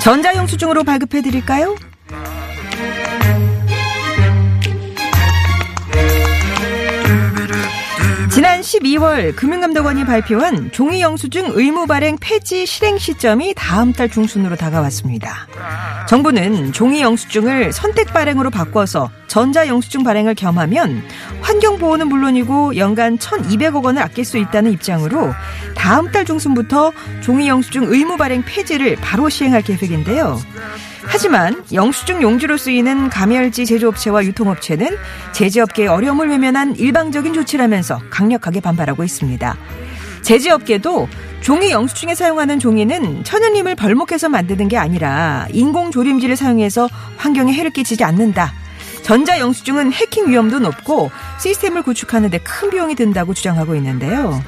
전자영수증으로 0.00 0.82
발급해 0.84 1.22
드릴까요? 1.22 1.76
지난 8.32 8.62
12월 8.62 9.36
금융감독원이 9.36 10.06
발표한 10.06 10.72
종이 10.72 11.02
영수증 11.02 11.50
의무 11.52 11.86
발행 11.86 12.16
폐지 12.18 12.64
실행 12.64 12.96
시점이 12.96 13.52
다음 13.54 13.92
달 13.92 14.08
중순으로 14.08 14.56
다가왔습니다. 14.56 15.46
정부는 16.08 16.72
종이 16.72 17.02
영수증을 17.02 17.74
선택 17.74 18.06
발행으로 18.06 18.48
바꿔서 18.48 19.10
전자 19.26 19.68
영수증 19.68 20.02
발행을 20.02 20.34
겸하면 20.34 21.02
환경 21.42 21.76
보호는 21.76 22.08
물론이고 22.08 22.78
연간 22.78 23.18
1,200억 23.18 23.84
원을 23.84 24.00
아낄 24.00 24.24
수 24.24 24.38
있다는 24.38 24.72
입장으로 24.72 25.34
다음 25.76 26.10
달 26.10 26.24
중순부터 26.24 26.92
종이 27.20 27.48
영수증 27.48 27.84
의무 27.84 28.16
발행 28.16 28.42
폐지를 28.46 28.96
바로 28.96 29.28
시행할 29.28 29.60
계획인데요. 29.60 30.40
하지만 31.04 31.64
영수증 31.72 32.22
용지로 32.22 32.56
쓰이는 32.56 33.10
가멸지 33.10 33.66
제조업체와 33.66 34.24
유통업체는 34.24 34.96
제재업계의 35.32 35.88
어려움을 35.88 36.28
외면한 36.28 36.76
일방적인 36.76 37.32
조치라면서 37.34 38.00
강력하게 38.10 38.60
반발하고 38.60 39.04
있습니다. 39.04 39.56
제재업계도 40.22 41.08
종이 41.40 41.70
영수증에 41.72 42.14
사용하는 42.14 42.60
종이는 42.60 43.24
천연님을 43.24 43.74
벌목해서 43.74 44.28
만드는 44.28 44.68
게 44.68 44.76
아니라 44.76 45.46
인공 45.52 45.90
조림지를 45.90 46.36
사용해서 46.36 46.88
환경에 47.16 47.52
해를 47.52 47.70
끼치지 47.72 48.04
않는다. 48.04 48.52
전자 49.02 49.40
영수증은 49.40 49.92
해킹 49.92 50.28
위험도 50.30 50.60
높고 50.60 51.10
시스템을 51.40 51.82
구축하는 51.82 52.30
데 52.30 52.38
큰 52.38 52.70
비용이 52.70 52.94
든다고 52.94 53.34
주장하고 53.34 53.74
있는데요. 53.74 54.40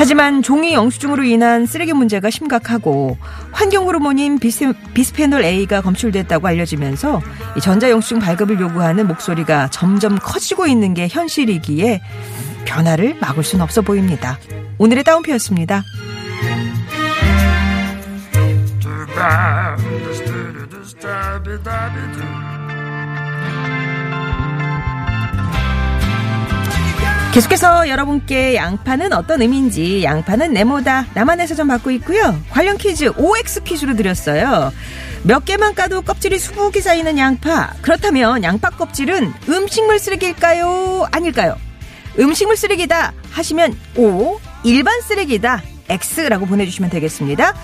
하지만 0.00 0.40
종이 0.40 0.72
영수증으로 0.72 1.24
인한 1.24 1.66
쓰레기 1.66 1.92
문제가 1.92 2.30
심각하고 2.30 3.18
환경 3.52 3.84
호르몬인 3.84 4.38
비스, 4.38 4.72
비스페놀 4.94 5.44
A가 5.44 5.82
검출됐다고 5.82 6.48
알려지면서 6.48 7.20
전자 7.60 7.90
영수증 7.90 8.18
발급을 8.18 8.58
요구하는 8.58 9.06
목소리가 9.06 9.68
점점 9.68 10.18
커지고 10.18 10.66
있는 10.66 10.94
게 10.94 11.06
현실이기에 11.06 12.00
변화를 12.64 13.18
막을 13.20 13.44
수는 13.44 13.62
없어 13.62 13.82
보입니다. 13.82 14.38
오늘의 14.78 15.04
따옴표였습니다. 15.04 15.82
계속해서 27.32 27.88
여러분께 27.88 28.56
양파는 28.56 29.12
어떤 29.12 29.40
의미인지 29.40 30.02
양파는 30.02 30.52
네모다 30.52 31.06
나만의 31.14 31.46
사전 31.46 31.68
받고 31.68 31.92
있고요. 31.92 32.36
관련 32.50 32.76
퀴즈 32.76 33.12
OX 33.16 33.62
퀴즈로 33.62 33.94
드렸어요. 33.94 34.72
몇 35.22 35.44
개만 35.44 35.76
까도 35.76 36.02
껍질이 36.02 36.40
수북이 36.40 36.80
쌓이는 36.80 37.18
양파. 37.18 37.72
그렇다면 37.82 38.42
양파 38.42 38.70
껍질은 38.70 39.32
음식물 39.48 40.00
쓰레기일까요? 40.00 41.06
아닐까요? 41.12 41.56
음식물 42.18 42.56
쓰레기다 42.56 43.12
하시면 43.30 43.78
O, 43.96 44.40
일반 44.64 45.00
쓰레기다 45.00 45.62
X라고 45.88 46.46
보내주시면 46.46 46.90
되겠습니다. 46.90 47.54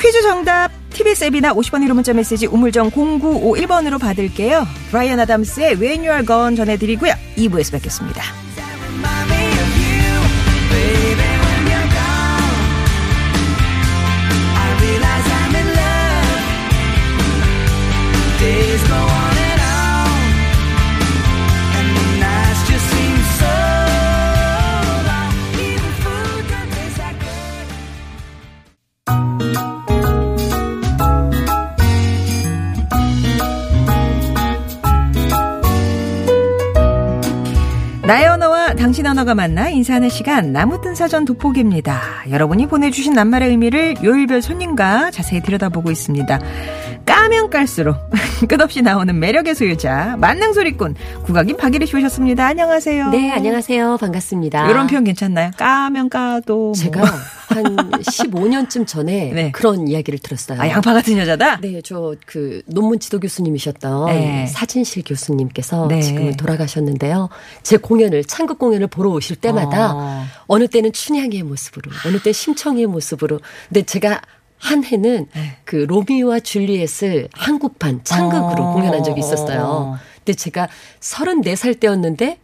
퀴즈 0.00 0.22
정답 0.22 0.70
TBS 0.90 1.24
앱이나 1.26 1.54
50번 1.54 1.86
1호 1.86 1.92
문자 1.92 2.12
메시지 2.12 2.46
우물정 2.46 2.90
0951번으로 2.90 4.00
받을게요. 4.00 4.66
브라이언 4.90 5.20
아담스의 5.20 5.76
When 5.80 6.00
You 6.00 6.10
Are 6.10 6.26
Gone 6.26 6.56
전해드리고요. 6.56 7.12
2부에서 7.36 7.70
뵙겠습니다. 7.72 8.51
당 9.02 9.31
언어가 39.22 39.36
만나 39.36 39.68
인사하는 39.68 40.08
시간 40.08 40.52
나무뜬 40.52 40.96
사전 40.96 41.24
돋보기입니다. 41.24 42.24
여러분이 42.30 42.66
보내주신 42.66 43.12
낱말의 43.12 43.50
의미를 43.50 43.94
요일별 44.02 44.42
손님과 44.42 45.12
자세히 45.12 45.40
들여다보고 45.40 45.92
있습니다. 45.92 46.40
까면 47.06 47.50
깔수록 47.50 47.96
끝없이 48.48 48.82
나오는 48.82 49.18
매력의 49.18 49.54
소유자 49.54 50.16
만능 50.18 50.52
소리꾼 50.52 50.94
국악인 51.24 51.56
박예리 51.56 51.86
씨 51.86 51.96
오셨습니다. 51.96 52.46
안녕하세요. 52.46 53.10
네, 53.10 53.30
안녕하세요. 53.32 53.96
반갑습니다. 53.98 54.68
이런 54.70 54.86
표현 54.86 55.04
괜찮나요? 55.04 55.50
까면 55.56 56.08
까도 56.08 56.56
뭐. 56.56 56.72
제가 56.74 57.02
한 57.48 57.64
15년쯤 58.00 58.86
전에 58.86 59.30
네. 59.34 59.50
그런 59.52 59.86
이야기를 59.88 60.18
들었어요. 60.20 60.60
아 60.60 60.68
양파 60.68 60.92
같은 60.94 61.18
여자다. 61.18 61.58
네, 61.60 61.80
저 61.82 62.14
그 62.26 62.62
논문 62.66 62.98
지도 62.98 63.20
교수님이셨던 63.20 64.06
네. 64.06 64.46
사진실 64.46 65.02
교수님께서 65.06 65.86
네. 65.88 66.00
지금은 66.00 66.36
돌아가셨는데요. 66.36 67.28
제 67.62 67.76
공연을 67.76 68.24
창극 68.24 68.58
공연을 68.58 68.86
보러 68.86 69.10
오실 69.10 69.36
때마다 69.36 69.92
어. 69.94 70.24
어. 70.46 70.58
느 70.58 70.68
때는 70.68 70.92
춘향이의 70.92 71.42
모습으로, 71.42 71.90
어느 72.06 72.18
때 72.20 72.30
심청이의 72.32 72.86
모습으로. 72.86 73.40
근데 73.68 73.82
제가 73.82 74.20
한 74.62 74.84
해는 74.84 75.26
네. 75.34 75.56
그 75.64 75.74
로미오와 75.76 76.40
줄리엣을 76.40 77.28
한국판 77.32 78.04
창극으로 78.04 78.62
어. 78.62 78.72
공연한 78.74 79.02
적이 79.02 79.18
있었어요. 79.20 79.60
어. 79.64 79.98
근데 80.18 80.34
제가 80.34 80.68
34살 81.00 81.80
때였는데 81.80 82.38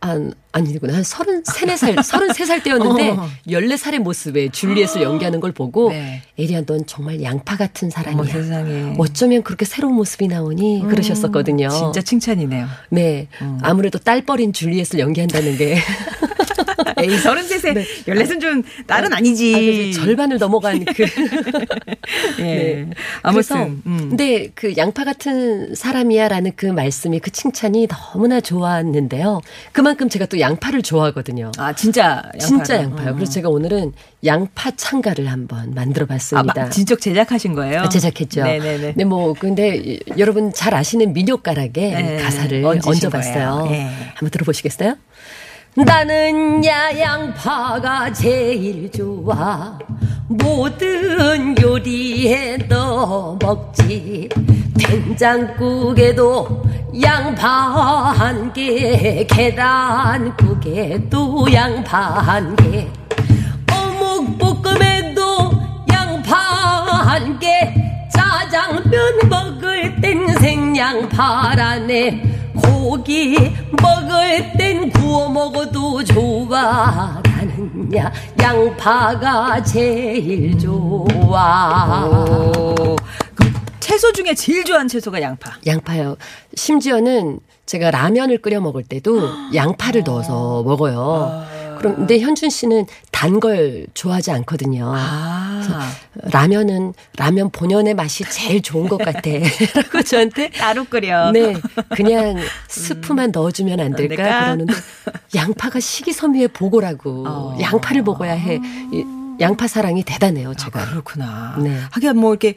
한 0.00 0.34
아니구나 0.52 0.96
한 0.96 1.02
33, 1.02 1.68
4살, 1.70 1.96
33살 1.96 2.62
때였는데 2.62 3.10
어. 3.16 3.26
14살의 3.46 4.00
모습에 4.00 4.50
줄리엣을 4.50 5.00
연기하는 5.00 5.40
걸 5.40 5.52
보고 5.52 5.88
네. 5.90 6.20
에리야 6.38 6.66
넌 6.66 6.84
정말 6.86 7.22
양파 7.22 7.56
같은 7.56 7.88
사람이야. 7.88 8.96
어쩌면 8.98 9.42
그렇게 9.42 9.64
새로운 9.64 9.94
모습이 9.94 10.28
나오니 10.28 10.84
그러셨었거든요. 10.90 11.70
진짜 11.70 12.02
칭찬이네요. 12.02 12.66
네. 12.90 13.28
아무래도 13.62 13.98
딸 13.98 14.20
버린 14.20 14.52
줄리엣을 14.52 14.98
연기한다는 14.98 15.56
게 15.56 15.78
에이, 16.98 17.08
33세, 17.16 17.84
14은 18.06 18.40
좀 18.40 18.62
딸은 18.86 19.12
아니지. 19.12 19.92
아, 19.96 19.98
절반을 20.04 20.38
넘어간 20.38 20.84
그 20.94 21.04
예. 22.38 22.42
네. 22.42 22.90
아무튼. 23.22 23.56
그래서 23.56 23.64
음. 23.86 24.06
근데 24.10 24.48
그 24.54 24.74
양파 24.76 25.04
같은 25.04 25.74
사람이야 25.74 26.28
라는 26.28 26.52
그 26.56 26.66
말씀이 26.66 27.18
그 27.20 27.30
칭찬이 27.30 27.86
너무나 27.88 28.40
좋았는데요. 28.40 29.40
그만큼 29.72 30.08
제가 30.08 30.26
또 30.26 30.40
양파를 30.40 30.82
좋아하거든요. 30.82 31.52
아, 31.58 31.72
진짜 31.74 32.22
양파를. 32.34 32.40
진짜 32.40 32.76
양파요. 32.82 33.10
어. 33.10 33.14
그래서 33.14 33.32
제가 33.32 33.48
오늘은 33.48 33.92
양파 34.24 34.70
창가를 34.70 35.30
한번 35.30 35.72
만들어 35.74 36.04
아, 36.04 36.08
봤습니다. 36.08 36.62
막 36.62 36.70
진적 36.70 37.00
제작하신 37.00 37.54
거예요? 37.54 37.88
제작했죠. 37.90 38.42
네네네. 38.42 38.94
네, 38.96 39.04
뭐 39.04 39.34
근데 39.34 39.76
이- 39.76 40.00
여러분 40.18 40.52
잘 40.52 40.74
아시는 40.74 41.12
민요가락에 41.12 41.70
네, 41.90 42.16
가사를 42.22 42.64
얹어봤어요. 42.64 43.66
네. 43.70 43.90
한번 44.14 44.30
들어보시겠어요? 44.30 44.96
나는 45.76 46.64
야양파가 46.64 48.12
제일 48.12 48.88
좋아. 48.92 49.76
모든 50.28 51.60
요리에 51.60 52.58
넣어 52.68 53.36
먹지. 53.42 54.28
된장국에도 54.78 56.62
양파 57.02 58.12
한 58.16 58.52
개 58.52 59.26
계란국에도 59.28 60.72
양파 61.52 61.98
한개. 62.20 62.86
어묵볶음에도 63.72 65.50
양파 65.92 66.36
한 66.36 67.36
개, 67.40 67.74
짜장면 68.12 69.28
먹을 69.28 70.00
땐 70.00 70.28
생양파라네. 70.38 72.33
고기 72.60 73.36
먹을 73.82 74.52
땐 74.56 74.90
구워 74.90 75.28
먹어도 75.28 76.02
좋아. 76.04 77.20
나는 77.24 77.90
야, 77.96 78.12
양파가 78.40 79.62
제일 79.62 80.56
좋아. 80.58 82.04
오. 82.06 82.96
그럼 83.34 83.54
채소 83.80 84.12
중에 84.12 84.34
제일 84.34 84.64
좋아하는 84.64 84.88
채소가 84.88 85.20
양파. 85.20 85.52
양파요. 85.66 86.16
심지어는 86.54 87.40
제가 87.66 87.90
라면을 87.90 88.38
끓여 88.38 88.60
먹을 88.60 88.82
때도 88.84 89.28
양파를 89.54 90.04
넣어서 90.04 90.62
먹어요. 90.62 91.44
그런데 91.92 92.18
현준 92.20 92.50
씨는 92.50 92.86
단 93.10 93.34
걸 93.40 93.86
좋아하지 93.94 94.30
않거든요. 94.30 94.92
아. 94.94 95.90
라면은 96.30 96.94
라면 97.18 97.50
본연의 97.50 97.94
맛이 97.94 98.24
제일 98.30 98.62
좋은 98.62 98.88
것 98.88 98.96
같아. 98.98 99.20
라고 99.74 100.02
저한테 100.02 100.50
따로 100.50 100.84
끓여. 100.84 101.32
네, 101.32 101.54
그냥 101.90 102.36
스프만 102.68 103.32
넣어주면 103.32 103.80
안 103.80 103.94
될까? 103.96 104.16
될까? 104.16 104.40
그러는데 104.44 104.72
양파가 105.34 105.80
식이섬유의 105.80 106.48
보고라고 106.48 107.24
어. 107.26 107.58
양파를 107.60 108.02
먹어야 108.02 108.32
해. 108.34 108.60
이 108.92 109.04
양파 109.40 109.66
사랑이 109.66 110.04
대단해요, 110.04 110.54
제가. 110.54 110.80
아, 110.80 110.86
그렇구나. 110.86 111.56
네. 111.60 111.76
하긴 111.90 112.16
뭐 112.16 112.30
이렇게 112.32 112.54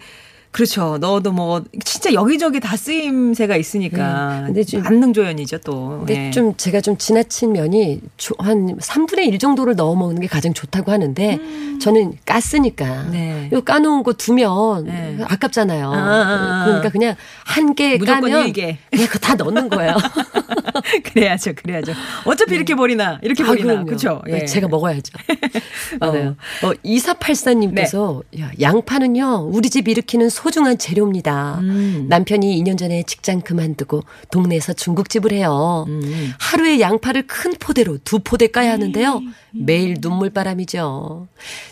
그렇죠. 0.52 0.98
넣어도 1.00 1.32
뭐 1.32 1.64
진짜 1.84 2.14
여기저기 2.14 2.60
다 2.60 2.76
쓰임새가 2.76 3.56
있으니까. 3.58 4.40
네. 4.42 4.46
근데 4.48 4.64
좀- 4.64 4.82
만능조연이죠 4.82 5.60
또. 5.60 5.98
근데 6.00 6.28
예. 6.28 6.32
좀 6.32 6.56
제가 6.58 6.82
좀 6.82 6.98
지나친 6.98 7.54
면이 7.54 8.02
조- 8.18 8.34
한 8.40 8.76
3분의 8.78 9.28
1 9.28 9.38
정도를 9.40 9.76
넣어 9.76 9.96
먹는 9.96 10.20
게 10.22 10.28
가장 10.28 10.54
좋다고 10.54 10.92
하는데 10.92 11.40
저는 11.80 12.14
깠으니까 12.26 12.82
음. 13.06 13.10
네. 13.12 13.48
이거 13.52 13.62
까놓은 13.62 14.02
거 14.04 14.14
두면 14.14 14.86
네. 14.86 15.18
아깝잖아요. 15.28 15.92
아, 15.92 15.96
아, 15.98 16.62
아. 16.62 16.66
그러니까 16.66 16.90
그냥 16.90 17.16
한 17.46 17.76
개 17.76 17.98
까면 18.00 18.48
일개. 18.48 18.78
그냥 18.90 19.08
그거 19.08 19.20
다 19.20 19.36
넣는 19.36 19.70
거예요. 19.70 19.96
그래야죠, 21.04 21.54
그래야죠. 21.56 21.94
어차피 22.26 22.56
이렇게 22.56 22.76
버리나, 22.76 23.20
이렇게 23.22 23.44
아, 23.44 23.48
버리나. 23.48 23.84
그렇죠. 23.84 24.22
네, 24.26 24.46
제가 24.46 24.68
먹어야죠. 24.68 25.14
맞아요. 26.00 26.36
어, 26.64 26.74
네. 26.74 26.78
2484님께서 26.86 28.24
야, 28.40 28.52
양파는요, 28.60 29.50
우리 29.52 29.70
집 29.70 29.88
일으키는 29.88 30.30
소중한 30.30 30.78
재료입니다. 30.78 31.60
음. 31.62 32.06
남편이 32.10 32.62
2년 32.64 32.78
전에 32.78 33.04
직장 33.04 33.42
그만두고 33.42 34.04
동네에서 34.32 34.74
중국집을 34.74 35.32
해요. 35.32 35.86
음. 35.88 36.34
하루에 36.40 36.80
양파를 36.80 37.28
큰 37.28 37.54
포대로 37.60 37.98
두 38.04 38.20
포대 38.20 38.48
까야 38.48 38.74
하는데요. 38.74 39.22
매일 39.52 39.96
눈물바람이죠. 40.00 41.28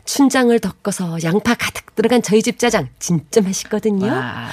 춘장을 0.05 0.57
덮어서 0.59 1.17
양파 1.23 1.53
가득 1.53 1.95
들어간 1.95 2.21
저희 2.21 2.41
집 2.41 2.59
짜장 2.59 2.89
진짜 2.99 3.41
맛있거든요. 3.41 4.07
와. 4.07 4.49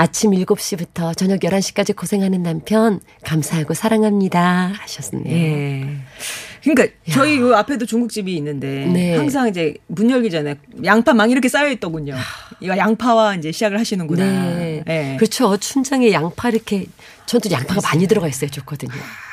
아침 0.00 0.30
7시부터 0.30 1.14
저녁 1.14 1.40
11시까지 1.40 1.94
고생하는 1.94 2.42
남편 2.42 3.00
감사하고 3.22 3.74
사랑합니다 3.74 4.72
하셨네요. 4.72 5.36
예. 5.36 5.96
그러니까 6.62 6.94
저희 7.10 7.38
요 7.38 7.54
앞에도 7.56 7.86
중국집이 7.86 8.34
있는데 8.36 8.86
네. 8.86 9.16
항상 9.16 9.48
이제 9.48 9.74
문 9.86 10.10
열기 10.10 10.30
전에 10.30 10.56
양파 10.84 11.14
막 11.14 11.30
이렇게 11.30 11.48
쌓여 11.48 11.70
있더군요. 11.70 12.16
이거 12.60 12.76
양파와 12.76 13.36
이제 13.36 13.52
시작을 13.52 13.78
하시는구나. 13.78 14.24
네. 14.24 14.84
예. 14.88 15.16
그렇죠. 15.18 15.56
춘장에 15.56 16.12
양파 16.12 16.50
이렇게 16.50 16.86
저도 17.26 17.50
양파가 17.50 17.80
많이 17.82 18.06
들어가 18.06 18.28
있어야 18.28 18.50
좋거든요. 18.50 18.92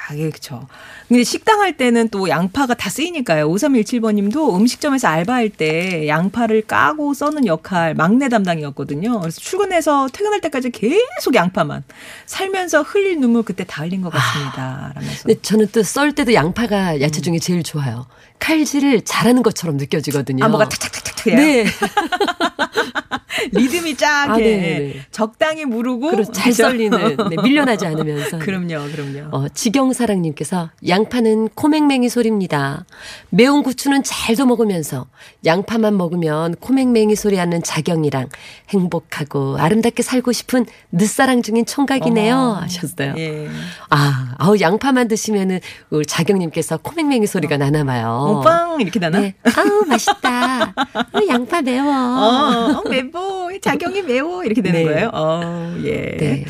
아, 0.09 0.15
예, 0.15 0.29
그렇죠. 0.29 0.67
근데 1.09 1.25
식당 1.25 1.59
할 1.59 1.75
때는 1.75 2.07
또 2.07 2.29
양파가 2.29 2.75
다 2.75 2.89
쓰이니까요. 2.89 3.49
5317번 3.49 4.13
님도 4.13 4.55
음식점에서 4.55 5.09
알바할 5.09 5.49
때 5.49 6.07
양파를 6.07 6.61
까고 6.61 7.13
써는 7.13 7.45
역할 7.45 7.93
막내 7.93 8.29
담당이었거든요. 8.29 9.19
그래서 9.19 9.41
출근해서 9.41 10.07
퇴근할 10.13 10.39
때까지 10.39 10.69
계속 10.69 11.35
양파만 11.35 11.83
살면서 12.25 12.83
흘릴 12.83 13.19
눈물 13.19 13.43
그때 13.43 13.65
다 13.65 13.83
흘린 13.83 14.01
것 14.01 14.09
같습니다. 14.13 14.93
라면서. 14.95 15.23
근데 15.25 15.41
저는 15.41 15.67
또 15.73 15.83
썰 15.83 16.13
때도 16.13 16.33
양파가 16.33 17.01
야채 17.01 17.16
중에 17.21 17.39
제일 17.39 17.63
좋아요. 17.63 18.05
칼질을 18.39 19.01
잘하는 19.01 19.43
것처럼 19.43 19.77
느껴지거든요. 19.77 20.43
아, 20.45 20.47
뭐가 20.47 20.69
탁탁탁탁 20.69 21.27
해요. 21.27 21.35
네. 21.37 21.65
리듬이 23.51 23.95
쫙 23.95 24.31
아, 24.31 24.35
해. 24.35 24.43
네네네. 24.43 24.93
적당히 25.11 25.65
무르고 25.65 26.09
그리고 26.11 26.31
잘? 26.31 26.53
썰리는 26.53 27.17
네, 27.29 27.35
밀려나지 27.43 27.85
않으면서. 27.85 28.39
그럼요, 28.39 28.89
그럼요. 28.91 29.29
어, 29.31 29.47
지경사랑님께서 29.49 30.71
양파는 30.87 31.49
코맹맹이 31.49 32.09
소리입니다. 32.09 32.85
매운 33.29 33.63
고추는 33.63 34.03
잘도 34.03 34.45
먹으면서 34.45 35.05
양파만 35.45 35.97
먹으면 35.97 36.55
코맹맹이 36.55 37.15
소리하는 37.15 37.61
자경이랑 37.63 38.29
행복하고 38.69 39.57
아름답게 39.57 40.03
살고 40.03 40.31
싶은 40.31 40.65
늦사랑 40.91 41.41
중인 41.41 41.65
총각이네요. 41.65 42.35
어머. 42.35 42.53
하셨어요. 42.61 43.13
예. 43.17 43.49
아, 43.89 44.35
아우 44.37 44.59
양파만 44.59 45.07
드시면은 45.07 45.59
우리 45.89 46.05
자경님께서 46.05 46.77
코맹맹이 46.77 47.27
소리가 47.27 47.57
나나 47.57 47.83
봐요. 47.83 48.26
오빵 48.31 48.81
이렇게 48.81 48.99
나나? 48.99 49.19
네. 49.19 49.33
아우 49.55 49.83
맛있다. 49.87 50.73
어, 50.75 51.19
양파 51.29 51.61
매워. 51.61 51.85
어, 51.87 52.81
어, 52.85 52.89
매워. 52.89 53.47
자경이 53.61 54.01
매워. 54.03 54.43
이렇게 54.43 54.61
되는 54.61 54.79
네. 54.79 54.85
거예요. 54.85 55.09
어, 55.13 55.75
예. 55.83 56.17
네. 56.17 56.45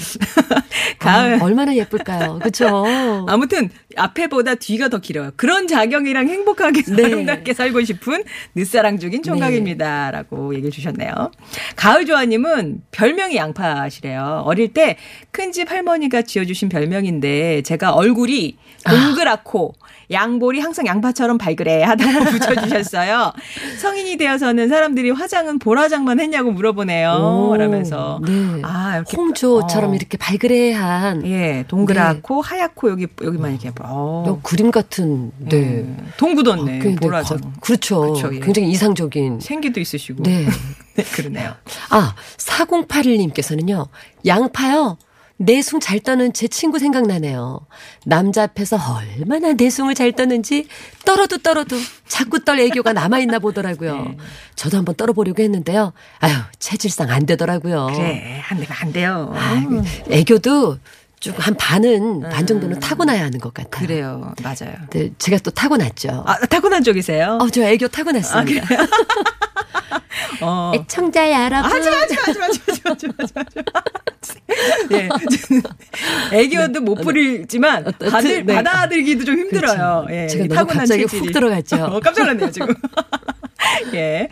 가을. 0.99 1.39
아, 1.41 1.43
얼마나 1.43 1.75
예쁠까요? 1.75 2.39
그렇죠. 2.39 2.85
아무튼 3.27 3.69
앞에보다 3.95 4.55
뒤가 4.55 4.89
더 4.89 4.99
길어요. 4.99 5.31
그런 5.37 5.67
자경이랑 5.67 6.27
행복하게 6.27 6.83
네. 6.83 7.05
아름답게 7.05 7.53
살고 7.53 7.83
싶은 7.83 8.23
늦사랑 8.55 8.99
중인 8.99 9.23
총각입니다. 9.23 10.11
라고 10.11 10.53
얘기해 10.55 10.69
주셨네요. 10.71 11.31
가을 11.75 12.05
조아님은 12.05 12.81
별명이 12.91 13.35
양파시래요. 13.35 14.43
어릴 14.45 14.73
때 14.73 14.97
큰 15.31 15.51
집 15.51 15.71
할머니가 15.71 16.23
지어주신 16.23 16.67
별명인데 16.69 17.61
제가 17.61 17.93
얼굴이 17.93 18.57
동그랗고 18.85 19.73
양볼이 20.09 20.59
항상 20.59 20.85
양파처럼 20.85 21.37
발그레 21.37 21.83
하다고 21.83 22.23
붙여주셨어요. 22.31 23.33
성인이 23.79 24.15
되어서는 24.17 24.69
사람들이 24.69 25.11
화장은 25.11 25.59
볼화장만 25.59 26.19
했냐고 26.19 26.51
물어보네요. 26.51 27.11
오, 27.11 27.57
라면서. 27.57 28.19
네. 28.25 28.61
아, 28.63 28.95
이렇게. 28.97 29.17
홍조처럼 29.17 29.91
어. 29.91 29.95
이렇게 29.95 30.17
발그레한 30.17 31.25
예, 31.25 31.65
동그랗고 31.67 32.41
하얗고 32.41 32.89
여기 32.91 33.07
여기만 33.21 33.51
이렇게 33.51 33.71
어. 33.83 34.23
요 34.27 34.39
그림 34.43 34.71
같은 34.71 35.31
네. 35.39 35.57
음, 35.81 36.11
동구던네. 36.17 36.71
굉장히 36.79 36.95
보라죠. 36.95 37.37
거- 37.37 37.51
그렇죠. 37.59 38.13
그쵸, 38.13 38.29
예. 38.33 38.39
굉장히 38.39 38.69
이상적인. 38.69 39.39
생기도 39.41 39.79
있으시고. 39.81 40.23
네. 40.23 40.45
네, 40.95 41.03
그러네요. 41.03 41.53
아, 41.89 42.15
4081님께서는요, 42.37 43.87
양파요. 44.25 44.97
내숭 45.37 45.79
잘 45.79 45.99
떠는 45.99 46.33
제 46.33 46.47
친구 46.47 46.79
생각나네요. 46.79 47.59
남자 48.05 48.43
앞에서 48.43 48.77
얼마나 49.19 49.53
내숭을 49.53 49.93
잘 49.93 50.11
떠는지 50.11 50.67
떨어도 51.05 51.37
떨어도 51.37 51.77
자꾸 52.07 52.43
떨 52.43 52.59
애교가 52.59 52.93
남아있나 52.93 53.39
보더라고요. 53.39 53.95
네. 53.95 54.17
저도 54.55 54.77
한번 54.77 54.95
떨어보려고 54.95 55.43
했는데요. 55.43 55.93
아유, 56.19 56.33
체질상 56.57 57.11
안 57.11 57.25
되더라고요. 57.25 57.87
그래, 57.93 58.41
안 58.49 58.57
되면 58.57 58.75
안 58.81 58.91
돼요. 58.91 59.31
아, 59.35 59.63
애교도 60.09 60.77
쭉한 61.19 61.55
반은, 61.55 62.21
반 62.29 62.45
정도는 62.45 62.79
타고나야 62.79 63.23
하는 63.23 63.39
것 63.39 63.53
같아요. 63.53 63.69
음. 63.81 63.87
그래요. 63.87 64.33
맞아요. 64.43 64.75
네, 64.91 65.11
제가 65.17 65.37
또 65.39 65.49
타고났죠. 65.51 66.23
아, 66.27 66.37
타고난 66.45 66.83
쪽이세요? 66.83 67.39
어, 67.41 67.49
저 67.49 67.63
애교 67.63 67.87
타고났습니다. 67.87 68.67
어. 70.41 70.71
애청자 70.75 71.31
여러분. 71.31 71.71
하지 71.71 71.89
마, 71.89 71.95
하지 71.97 72.15
마, 72.15 72.21
하지 72.21 72.39
마, 72.39 72.45
하지 72.45 72.81
마, 72.83 72.91
하지 72.91 73.07
마, 73.07 73.13
하지 73.17 73.33
마, 73.33 73.41
하지 73.41 73.55
마. 73.73 73.81
예. 74.91 75.09
애교도 76.37 76.81
못 76.81 76.95
부리지만 76.95 77.85
네. 77.99 78.09
받을, 78.09 78.45
네. 78.45 78.55
받아들기도 78.55 79.23
좀 79.25 79.37
힘들어요. 79.37 80.05
그렇죠. 80.05 80.07
예. 80.11 80.27
제가 80.27 80.55
타고난 80.55 80.77
갑자기 80.79 81.03
체질이. 81.03 81.25
훅 81.27 81.33
들어갔죠. 81.33 81.75
어, 81.85 81.99
깜짝 81.99 82.23
놀랐네요, 82.23 82.51
지금. 82.51 82.73
예. 83.93 84.29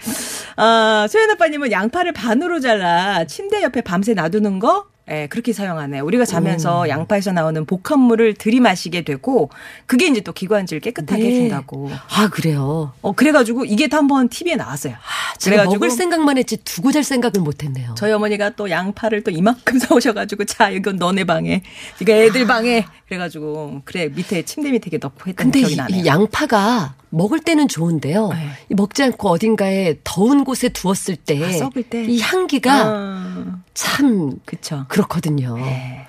아, 0.55 1.07
소연 1.09 1.31
아빠님은 1.31 1.71
양파를 1.71 2.13
반으로 2.13 2.59
잘라 2.59 3.25
침대 3.25 3.63
옆에 3.63 3.81
밤새 3.81 4.13
놔두는 4.13 4.59
거? 4.59 4.85
예, 5.09 5.27
그렇게 5.27 5.53
사용하네요. 5.53 6.03
우리가 6.03 6.25
자면서 6.25 6.83
음. 6.83 6.89
양파에서 6.89 7.31
나오는 7.31 7.65
복합물을 7.65 8.33
들이마시게 8.35 9.03
되고, 9.03 9.49
그게 9.85 10.07
이제 10.07 10.21
또 10.21 10.33
기관지를 10.33 10.81
깨끗하게 10.81 11.21
네. 11.21 11.29
해준다고. 11.29 11.91
아, 12.09 12.29
그래요. 12.29 12.93
어, 13.01 13.11
그래가지고 13.11 13.65
이게 13.65 13.87
또 13.87 13.97
한번 13.97 14.29
TV에 14.29 14.55
나왔어요. 14.55 14.95
제가 15.37 15.65
먹을 15.65 15.91
생각만 15.91 16.37
했지 16.37 16.57
두고 16.57 16.91
잘 16.91 17.03
생각을 17.03 17.41
못 17.41 17.63
했네요. 17.63 17.93
저희 17.97 18.11
어머니가 18.13 18.51
또 18.51 18.69
양파를 18.69 19.23
또 19.23 19.31
이만큼 19.31 19.77
사오셔가지고 19.79 20.45
자 20.45 20.69
이건 20.69 20.95
너네 20.95 21.25
방에 21.25 21.61
이거 22.01 22.13
애들 22.13 22.47
방에 22.47 22.85
그래가지고 23.07 23.81
그래 23.85 24.09
밑에 24.13 24.43
침대 24.43 24.71
밑에 24.71 24.89
이렇게 24.89 24.97
넣고 24.97 25.29
했던 25.29 25.35
근데 25.35 25.59
기억이 25.59 25.73
이, 25.73 25.77
나네요. 25.77 26.01
이 26.01 26.05
먹을 26.05 26.95
먹을 27.15 27.39
때는 27.39 27.67
좋은데요. 27.67 28.29
네. 28.29 28.49
이 28.69 28.75
먹지 28.75 29.03
않고 29.03 29.29
어딘가에 29.29 29.95
더운 30.03 30.43
곳에 30.43 30.69
두었을 30.69 31.15
때, 31.15 31.41
아, 31.43 31.51
썩을 31.51 31.83
때. 31.83 32.03
이 32.05 32.19
향기가 32.19 32.87
어, 32.87 33.45
참 33.73 34.33
그쵸. 34.45 34.85
그렇거든요. 34.89 35.55
네. 35.57 36.07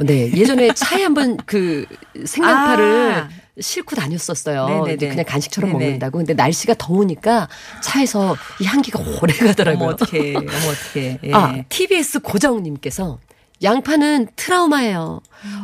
네, 0.00 0.30
예전에 0.32 0.72
차에 0.74 1.02
한번 1.02 1.36
그 1.44 1.84
생양파를 2.24 3.12
아. 3.12 3.28
싣고 3.60 3.96
다녔었어요. 3.96 4.68
네네네. 4.68 4.94
이제 4.94 5.08
그냥 5.08 5.24
간식처럼 5.26 5.70
네네. 5.70 5.84
먹는다고. 5.84 6.18
근데 6.18 6.34
날씨가 6.34 6.74
더우니까 6.78 7.48
차에서 7.82 8.36
이 8.60 8.64
향기가 8.64 9.00
오래 9.20 9.32
가더라고요. 9.34 9.84
어머 9.84 9.92
어떡해. 9.94 10.36
어머 10.36 10.46
어떡해. 10.46 11.18
예. 11.24 11.32
아, 11.32 11.56
TBS 11.68 12.20
고정님께서 12.20 13.18
양파는 13.62 14.28
트라우마예요. 14.36 15.20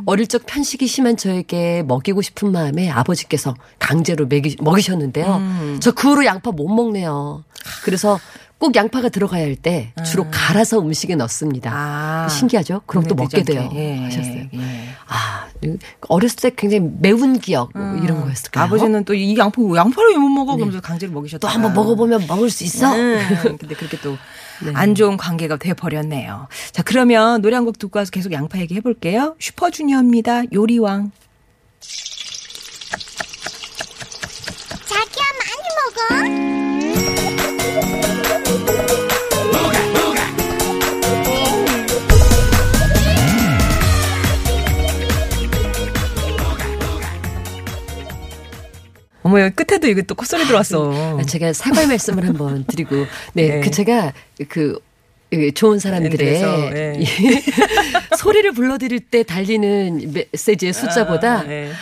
어릴 0.07 0.27
적 0.27 0.45
편식이 0.47 0.87
심한 0.87 1.17
저에게 1.17 1.83
먹이고 1.87 2.23
싶은 2.23 2.51
마음에 2.53 2.91
아버지께서 2.91 3.55
강제로 3.79 4.27
먹이, 4.27 4.57
먹이셨는데요. 4.61 5.37
음. 5.37 5.79
저그 5.81 6.11
후로 6.11 6.25
양파 6.25 6.51
못 6.51 6.69
먹네요. 6.69 7.45
그래서 7.85 8.19
꼭 8.59 8.77
양파가 8.77 9.09
들어가야 9.11 9.43
할 9.43 9.57
때 9.57 9.93
주로 10.07 10.27
갈아서 10.31 10.79
음식에 10.81 11.17
넣습니다. 11.17 11.71
아. 11.73 12.29
신기하죠? 12.29 12.83
그럼 12.87 13.05
또 13.05 13.15
먹게 13.15 13.43
돼요. 13.43 13.71
예, 13.75 13.99
하셨어요. 13.99 14.45
예. 14.55 14.89
아, 15.09 15.47
어렸을 16.09 16.37
때 16.37 16.51
굉장히 16.57 16.89
매운 17.01 17.39
기억 17.39 17.71
뭐 17.75 17.97
이런 18.03 18.21
거였을까요? 18.23 18.65
아버지는 18.65 19.05
또 19.05 19.15
이 19.15 19.37
양파 19.39 19.61
양파를 19.63 20.11
왜못 20.13 20.31
먹어? 20.31 20.55
그러면서 20.55 20.81
강제로 20.81 21.13
먹이셨다. 21.13 21.47
또 21.47 21.49
한번 21.53 21.75
먹어보면 21.75 22.27
먹을 22.27 22.49
수 22.51 22.65
있어. 22.65 22.95
음, 22.95 23.19
근데 23.59 23.75
그렇게 23.75 23.99
또 24.01 24.17
네. 24.63 24.73
안 24.75 24.95
좋은 24.95 25.17
관계가 25.17 25.57
돼 25.57 25.75
버렸네요. 25.75 26.49
자, 26.73 26.83
그러면 26.83 27.41
노래 27.43 27.57
한 27.57 27.65
곡 27.65 27.79
듣고 27.79 27.99
와서 27.99 28.11
계속 28.11 28.33
양파 28.33 28.59
얘기 28.59 28.75
해볼게요. 28.75 29.37
슈퍼주니어입니다. 29.39 30.43
요리왕. 30.53 31.11
자기야 34.87 35.25
많이 35.41 36.39
먹어. 36.49 36.54
어머, 49.25 49.41
여기 49.41 49.55
끝에도 49.55 49.89
이거 49.89 50.03
또 50.03 50.15
콧소리 50.15 50.45
들어왔어. 50.45 51.19
아, 51.19 51.23
제가 51.25 51.55
사과의 51.55 51.87
말씀을 51.89 52.29
한번 52.29 52.65
드리고, 52.67 53.07
네, 53.33 53.49
네. 53.49 53.61
그 53.61 53.71
제가 53.71 54.13
그 54.49 54.79
예, 55.33 55.51
좋은 55.51 55.79
사람들의. 55.79 57.01
이 57.01 57.07
소리를 58.19 58.53
불러드릴 58.53 59.01
때 59.01 59.23
달리는 59.23 60.13
메시지의 60.13 60.73
숫자보다 60.73 61.41
아, 61.41 61.47
예. 61.49 61.73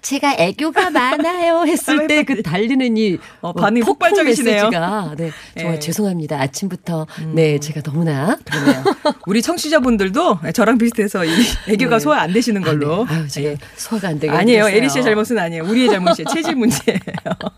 제가 0.00 0.34
애교가 0.38 0.90
많아요 0.90 1.64
했을 1.66 2.06
때 2.06 2.24
그 2.24 2.42
달리는 2.42 2.96
이 2.96 3.18
어, 3.40 3.52
반응이 3.52 3.80
폭풍 3.80 3.94
폭발적이시네요. 4.10 4.54
메시지가 4.70 5.14
네, 5.16 5.30
정말 5.56 5.76
예. 5.76 5.78
죄송합니다. 5.78 6.40
아침부터 6.40 7.06
네 7.34 7.58
제가 7.58 7.82
너무나 7.82 8.36
그러네요. 8.44 8.84
우리 9.26 9.42
청취자분들도 9.42 10.38
저랑 10.54 10.78
비슷해서 10.78 11.24
이 11.24 11.30
애교가 11.68 11.96
네. 11.96 12.00
소화 12.00 12.20
안 12.20 12.32
되시는 12.32 12.62
걸로. 12.62 13.04
아, 13.08 13.12
네. 13.12 13.14
아유, 13.14 13.28
제가 13.28 13.48
예. 13.50 13.56
소화가 13.76 14.08
안 14.08 14.18
되게 14.18 14.32
아니에요. 14.32 14.68
에리 14.68 14.88
씨의 14.88 15.04
잘못은 15.04 15.38
아니에요. 15.38 15.64
우리의 15.64 15.90
잘못이에요. 15.90 16.28
체질 16.28 16.54
문제예요. 16.56 16.98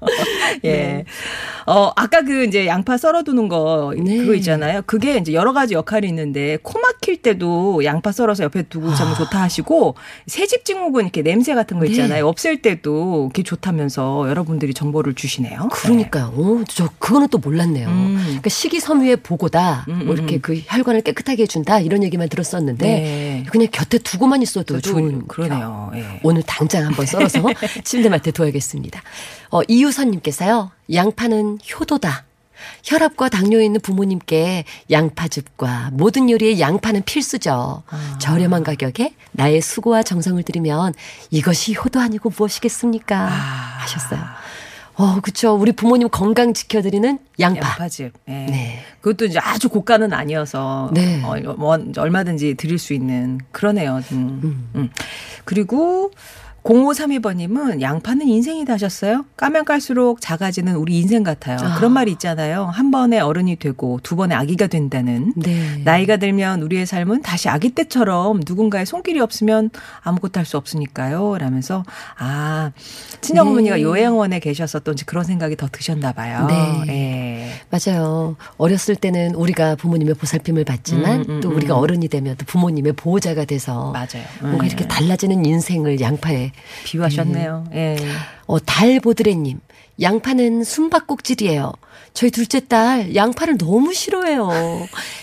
예. 0.65 0.71
네. 0.71 1.05
어, 1.67 1.93
아까 1.97 2.23
그 2.23 2.45
이제 2.45 2.67
양파 2.67 2.97
썰어두는 2.97 3.49
거 3.49 3.93
네. 3.97 4.19
그거 4.19 4.35
있잖아요. 4.35 4.83
그게 4.87 5.17
이제 5.17 5.33
여러 5.33 5.53
가지 5.53 5.75
역할이 5.75 6.07
있는데 6.09 6.59
코 6.63 6.79
막힐 6.81 7.23
때도 7.23 7.85
양파 7.85 8.13
썰어서 8.13 8.45
옆에 8.45 8.63
두고 8.63 8.95
자면 8.95 9.15
좋다 9.17 9.43
하시고 9.43 9.95
새집 10.27 10.65
증후군 10.65 11.05
이렇게 11.05 11.23
냄새 11.23 11.55
같은 11.55 11.79
거 11.79 11.85
네. 11.85 11.91
있잖아요. 11.91 12.26
없앨 12.27 12.63
때도 12.63 13.31
그게 13.33 13.43
좋다면서 13.43 14.29
여러분들이 14.29 14.75
정보를 14.75 15.15
주시네요. 15.15 15.69
그러니까요. 15.73 16.33
오, 16.37 16.65
저 16.65 16.89
그거는 16.99 17.29
또 17.29 17.39
몰랐네요. 17.39 17.89
음. 17.89 18.17
그러니까 18.23 18.49
식이섬유의 18.49 19.17
보고다. 19.19 19.87
음, 19.89 20.07
뭐 20.07 20.15
이렇게 20.15 20.37
음. 20.37 20.41
그 20.41 20.61
혈관을 20.65 21.03
깨끗하게 21.03 21.43
해준다 21.45 21.81
이런 21.81 22.03
얘기만 22.03 22.29
들었었는데 22.29 22.87
네. 22.87 23.45
그냥 23.51 23.69
곁에 23.73 23.99
두고만 23.99 24.43
있어도 24.43 24.81
좋은 24.81 25.27
그러네요. 25.27 25.91
예. 25.95 26.21
오늘 26.23 26.43
당장 26.43 26.85
한번 26.85 27.07
썰어서 27.07 27.43
침대맡에 27.85 28.31
둬야겠습니다. 28.31 29.03
어, 29.51 29.61
이유선님께서요. 29.69 30.71
양파는 30.93 31.59
효도다. 31.79 32.25
혈압과 32.83 33.29
당뇨 33.29 33.61
있는 33.61 33.81
부모님께 33.81 34.65
양파즙과 34.91 35.91
모든 35.93 36.31
요리에 36.31 36.61
양파는 36.61 37.03
필수죠. 37.05 37.83
아. 37.89 38.19
저렴한 38.21 38.65
가격에 38.65 39.15
나의 39.33 39.61
수고와 39.61 40.03
정성을 40.03 40.43
들이면 40.43 40.95
이것이 41.31 41.75
효도 41.75 42.01
아니고 42.01 42.33
무엇이겠습니까? 42.37 43.17
아. 43.17 43.31
하셨어요. 43.81 44.21
어, 44.99 45.21
그쵸. 45.21 45.55
우리 45.55 45.73
부모님 45.73 46.09
건강 46.09 46.55
지켜드리는 46.55 47.19
양파. 47.39 47.69
양파즙. 47.69 48.13
예. 48.29 48.33
네. 48.33 48.85
그것도 49.03 49.27
이제 49.27 49.39
아주 49.39 49.69
고가는 49.69 50.13
아니어서 50.13 50.91
네. 50.95 51.23
어, 51.23 51.37
뭐 51.59 51.79
얼마든지 51.99 52.55
드릴 52.55 52.79
수 52.79 52.95
있는 52.95 53.39
그러네요. 53.53 54.01
음. 54.13 54.71
음. 54.75 54.91
그리고 55.45 56.13
0532번님은 56.67 57.81
양파는 57.81 58.27
인생이다 58.27 58.73
하셨어요? 58.75 59.25
까면 59.37 59.65
깔수록 59.65 60.21
작아지는 60.21 60.75
우리 60.77 60.99
인생 60.99 61.23
같아요. 61.23 61.59
아. 61.61 61.77
그런 61.77 61.93
말이 61.93 62.11
있잖아요. 62.13 62.65
한 62.65 62.91
번에 62.91 63.21
어른이 63.21 63.57
되고 63.57 64.01
두 64.03 64.17
번에 64.17 64.35
아기가 64.35 64.67
된다는. 64.67 65.33
네. 65.37 65.81
나이가 65.85 66.17
들면 66.17 66.63
우리의 66.63 66.87
삶은 66.87 67.23
다시 67.23 67.49
아기 67.49 67.71
때처럼 67.71 68.41
누군가의 68.47 68.85
손길이 68.87 69.21
없으면 69.21 69.71
아무것도 70.03 70.41
할 70.41 70.47
수 70.47 70.57
없으니까요. 70.59 71.39
라면서 71.39 71.83
아 72.17 72.71
친정어머니가 73.21 73.77
네. 73.77 73.83
요양원에 73.83 74.39
이제 74.93 75.05
그런 75.05 75.25
생각이 75.25 75.57
더 75.57 75.67
드셨나 75.71 76.13
봐요. 76.13 76.47
네. 76.47 76.85
예. 76.89 77.51
맞아요. 77.77 78.37
어렸을 78.57 78.97
때는 78.97 79.35
우리가 79.35 79.77
부모님의 79.77 80.15
보살핌을 80.15 80.65
받지만 80.65 81.21
음, 81.21 81.25
음, 81.29 81.41
또 81.41 81.51
음. 81.51 81.57
우리가 81.57 81.77
어른이 81.77 82.09
되면 82.09 82.37
또 82.37 82.45
부모님의 82.47 82.95
보호자가 82.95 83.45
돼서 83.45 83.93
맞아요. 83.93 84.25
뭔가 84.41 84.65
음. 84.65 84.67
이렇게 84.67 84.87
달라지는 84.87 85.45
인생을 85.45 86.01
양파에 86.01 86.53
비유하셨네요. 86.85 87.65
예. 87.75 87.97
어, 88.47 88.59
달보드레님. 88.61 89.61
양파는 90.01 90.65
숨바꼭질이에요. 90.65 91.73
저희 92.13 92.31
둘째 92.31 92.61
딸 92.61 93.15
양파를 93.15 93.59
너무 93.59 93.93
싫어해요. 93.93 94.49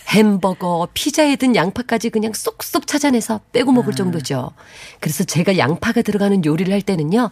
햄버거, 0.09 0.87
피자에 0.93 1.35
든 1.35 1.55
양파까지 1.55 2.09
그냥 2.11 2.33
쏙쏙 2.33 2.85
찾아내서 2.85 3.41
빼고 3.51 3.71
먹을 3.71 3.93
정도죠. 3.93 4.51
그래서 4.99 5.23
제가 5.23 5.57
양파가 5.57 6.03
들어가는 6.03 6.45
요리를 6.45 6.71
할 6.71 6.81
때는요. 6.81 7.29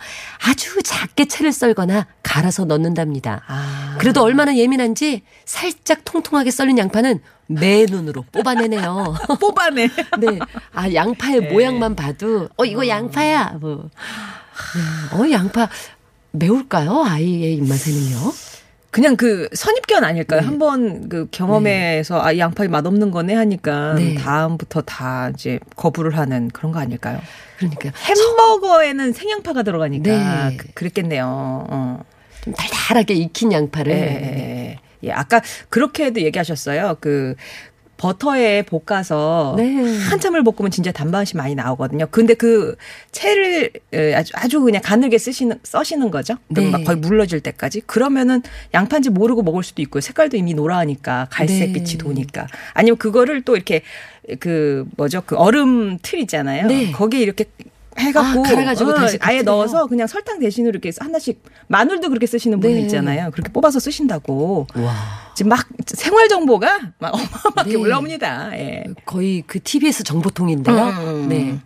아주 0.48 0.82
작게 0.82 1.26
채를 1.26 1.52
썰거나 1.52 2.08
갈아서 2.24 2.66
넣는답니다. 2.66 3.44
아. 3.48 3.98
그래도 4.00 4.24
얼마나 4.24 4.56
예민한지 4.56 5.22
살짝 5.46 6.06
통통하게 6.06 6.50
썰린 6.50 6.78
양파는 6.80 7.20
매 7.48 7.86
눈으로 7.86 8.26
뽑아내네요. 8.32 9.16
뽑아내. 9.40 9.90
네. 10.20 10.40
아, 10.74 10.92
양파의 10.92 11.42
네. 11.42 11.52
모양만 11.52 11.96
봐도, 11.96 12.50
어, 12.58 12.66
이거 12.66 12.88
양파야. 12.88 13.58
뭐. 13.60 13.90
네. 15.12 15.18
어, 15.18 15.32
양파 15.32 15.70
매울까요? 16.32 17.04
아이의 17.06 17.56
입맛에는요? 17.56 18.34
그냥 18.92 19.16
그 19.16 19.48
선입견 19.54 20.04
아닐까요? 20.04 20.42
네. 20.42 20.46
한번 20.46 21.08
그 21.08 21.28
경험해서 21.32 22.22
아, 22.22 22.34
이 22.34 22.40
양파이 22.40 22.68
맛없는 22.68 23.12
거네 23.12 23.34
하니까 23.36 23.94
네. 23.94 24.16
다음부터 24.16 24.82
다 24.82 25.32
이제 25.34 25.60
거부를 25.78 26.18
하는 26.18 26.50
그런 26.50 26.74
거 26.74 26.80
아닐까요? 26.80 27.22
그러니까 27.58 27.92
햄버거에는 28.06 29.14
생양파가 29.14 29.64
들어가니까 29.64 30.50
네. 30.50 30.58
그, 30.58 30.68
그랬겠네요. 30.74 31.26
어. 31.70 32.04
좀 32.44 32.54
달달하게 32.54 33.14
익힌 33.14 33.54
양파를. 33.54 33.94
예, 33.94 33.98
예, 33.98 34.02
예. 34.02 34.80
예, 35.04 35.12
아까 35.12 35.42
그렇게도 35.70 36.22
얘기하셨어요. 36.22 36.98
그 37.00 37.36
버터에 38.02 38.64
볶아서 38.64 39.54
네. 39.58 39.76
한참을 40.10 40.44
볶으면 40.44 40.72
진짜 40.72 40.92
단맛이 40.92 41.38
많이 41.38 41.54
나오거든요. 41.54 42.08
근데 42.10 42.34
그 42.34 42.76
채를 43.12 43.70
에, 43.94 44.16
아주 44.16 44.34
아주 44.36 44.60
그냥 44.60 44.82
가늘게 44.84 45.20
쓰시는 45.20 45.60
써시는 45.62 46.10
거죠. 46.10 46.36
그럼 46.52 46.66
네. 46.66 46.72
막 46.72 46.84
거의 46.84 46.98
물러질 46.98 47.42
때까지. 47.42 47.82
그러면은 47.82 48.42
양파인지 48.74 49.12
모르고 49.12 49.44
먹을 49.44 49.62
수도 49.62 49.84
있고요. 49.84 50.02
색깔도 50.02 50.36
이미 50.36 50.56
노라하니까 50.56 51.28
갈색빛이 51.30 51.86
네. 51.86 51.98
도니까. 52.00 52.48
아니면 52.74 52.98
그거를 52.98 53.44
또 53.44 53.56
이렇게 53.56 53.84
그 54.40 54.88
뭐죠? 54.98 55.22
그 55.24 55.36
얼음 55.36 56.00
틀 56.02 56.20
있잖아요. 56.22 56.66
네. 56.66 56.92
거기에 56.92 57.20
이렇게 57.22 57.46
해갖고 57.98 58.40
아, 58.40 58.44
갈아가지고 58.44 58.94
다시 58.96 59.18
아예 59.22 59.38
곁들여요? 59.38 59.58
넣어서 59.58 59.88
그냥 59.88 60.08
설탕 60.08 60.40
대신으로 60.40 60.72
이렇게 60.72 60.92
하나씩 60.98 61.44
마늘도 61.68 62.10
그렇게 62.10 62.26
쓰시는 62.26 62.60
분이 62.60 62.74
네. 62.74 62.82
있잖아요. 62.82 63.32
그렇게 63.32 63.52
뽑아서 63.52 63.80
쓰신다고. 63.80 64.68
와. 64.76 64.94
지금 65.36 65.50
막 65.50 65.68
생활 65.86 66.30
정보가 66.30 66.80
막 67.00 67.14
어마어마하게 67.14 67.72
네. 67.72 67.76
올라옵니다. 67.76 68.52
예. 68.58 68.84
거의 69.06 69.44
그 69.46 69.60
TBS 69.62 70.04
정보통인데요. 70.04 70.76
음. 70.78 71.30
네. 71.30 71.60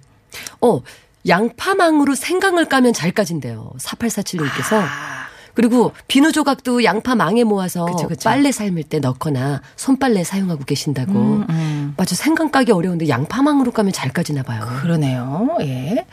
어, 0.62 0.82
양파망으로 1.28 2.16
생강을 2.16 2.66
까면 2.66 2.94
잘 2.94 3.12
까진대요. 3.12 3.74
4847님께서. 3.80 4.82
아. 4.82 5.25
그리고 5.56 5.94
비누 6.08 6.32
조각도 6.32 6.84
양파 6.84 7.16
망에 7.16 7.44
모아서 7.44 7.86
그쵸, 7.86 8.08
그쵸. 8.08 8.30
빨래 8.30 8.52
삶을 8.52 8.84
때 8.84 9.00
넣거나 9.00 9.62
손빨래 9.76 10.24
사용하고 10.24 10.66
계신다고. 10.66 11.14
음, 11.14 11.46
음. 11.50 11.94
맞아. 11.98 12.14
생강 12.16 12.52
까기 12.52 12.72
어려운데 12.72 13.08
양파망으로 13.10 13.72
까면 13.72 13.92
잘 13.94 14.12
까지나 14.12 14.44
봐요. 14.44 14.66
그러네요. 14.82 15.58
예. 15.62 16.06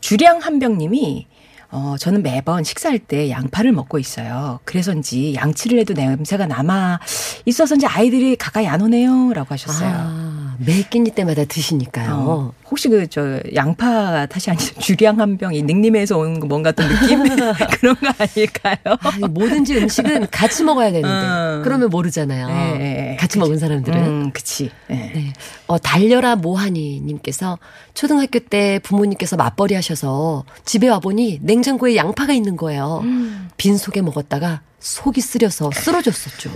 주량 0.00 0.38
한병님이 0.38 1.26
어, 1.70 1.96
저는 1.98 2.22
매번 2.22 2.64
식사할 2.64 2.98
때 2.98 3.28
양파를 3.28 3.72
먹고 3.72 3.98
있어요. 3.98 4.60
그래서인지 4.64 5.34
양치를 5.34 5.78
해도 5.80 5.94
냄새가 5.94 6.46
남아 6.46 7.00
있어서인지 7.44 7.86
아이들이 7.86 8.36
가까이 8.36 8.66
안 8.66 8.80
오네요. 8.80 9.32
라고 9.34 9.48
하셨어요. 9.50 9.90
아, 9.92 10.45
매 10.58 10.82
끼니 10.82 11.10
때마다 11.10 11.44
드시니까요. 11.44 12.10
어, 12.12 12.52
혹시 12.70 12.88
그 12.88 13.06
저 13.08 13.40
양파 13.54 14.26
탓이 14.26 14.50
아니라 14.50 14.64
주량 14.80 15.20
한 15.20 15.38
병이 15.38 15.62
닉님에서 15.62 16.18
오는 16.18 16.40
거 16.40 16.46
뭔가 16.46 16.72
또 16.72 16.82
느낌 16.82 17.22
그런 17.80 17.94
거 17.96 18.12
아닐까요? 18.18 18.76
아, 19.00 19.26
뭐든지 19.28 19.76
음식은 19.78 20.28
같이 20.30 20.64
먹어야 20.64 20.92
되는데 20.92 21.08
음. 21.08 21.62
그러면 21.64 21.88
모르잖아요. 21.90 22.48
예, 22.80 23.12
예, 23.12 23.16
같이 23.16 23.38
먹은 23.38 23.58
사람들은. 23.58 24.04
음, 24.04 24.30
그치. 24.32 24.70
예. 24.90 24.94
네. 24.94 25.32
어, 25.66 25.78
달려라 25.78 26.36
모하니님께서 26.36 27.58
초등학교 27.94 28.38
때 28.38 28.80
부모님께서 28.82 29.36
맞벌이 29.36 29.74
하셔서 29.74 30.44
집에 30.64 30.88
와 30.88 30.98
보니 30.98 31.40
냉장고에 31.42 31.96
양파가 31.96 32.32
있는 32.32 32.56
거예요. 32.56 33.00
음. 33.04 33.48
빈 33.56 33.76
속에 33.78 34.02
먹었다가 34.02 34.60
속이 34.80 35.20
쓰려서 35.20 35.70
쓰러졌었죠. 35.72 36.50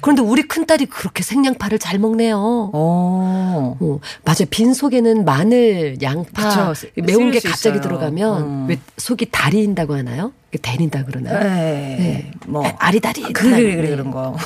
그런데 0.00 0.22
우리 0.22 0.42
큰딸이 0.42 0.86
그렇게 0.86 1.22
생양파를 1.22 1.78
잘 1.78 1.98
먹네요. 1.98 2.36
어. 2.72 3.76
어, 3.80 4.00
맞아요. 4.24 4.46
빈 4.50 4.74
속에는 4.74 5.24
마늘, 5.24 6.00
양파, 6.02 6.72
그쵸. 6.72 6.88
매운 6.96 7.30
게 7.30 7.40
갑자기 7.40 7.78
있어요. 7.78 7.80
들어가면 7.80 8.42
음. 8.42 8.66
왜 8.68 8.78
속이 8.96 9.28
다린다고 9.30 9.94
하나요? 9.94 10.32
데린다 10.62 11.04
그러나요? 11.04 11.38
네. 11.40 12.30
뭐. 12.46 12.66
아, 12.66 12.74
아리다리. 12.78 13.32
그래, 13.32 13.56
그래, 13.56 13.76
그래, 13.76 13.88
그런 13.90 14.10
거. 14.10 14.36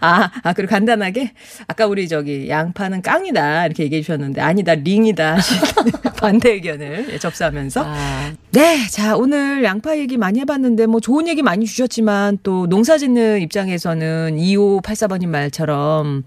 아, 0.00 0.30
아, 0.42 0.52
그리고 0.52 0.70
간단하게, 0.70 1.32
아까 1.68 1.86
우리 1.86 2.08
저기, 2.08 2.48
양파는 2.48 3.02
깡이다, 3.02 3.66
이렇게 3.66 3.84
얘기해 3.84 4.02
주셨는데, 4.02 4.40
아니다, 4.40 4.74
링이다, 4.74 5.36
반대 6.18 6.52
의견을 6.52 7.08
예, 7.12 7.18
접수하면서. 7.18 7.84
아, 7.86 8.32
네, 8.50 8.86
자, 8.88 9.16
오늘 9.16 9.64
양파 9.64 9.96
얘기 9.96 10.16
많이 10.16 10.40
해봤는데, 10.40 10.86
뭐, 10.86 11.00
좋은 11.00 11.28
얘기 11.28 11.42
많이 11.42 11.66
주셨지만, 11.66 12.38
또, 12.42 12.66
농사 12.66 12.98
짓는 12.98 13.40
입장에서는 13.42 14.36
2584번님 14.36 15.28
말처럼, 15.28 16.24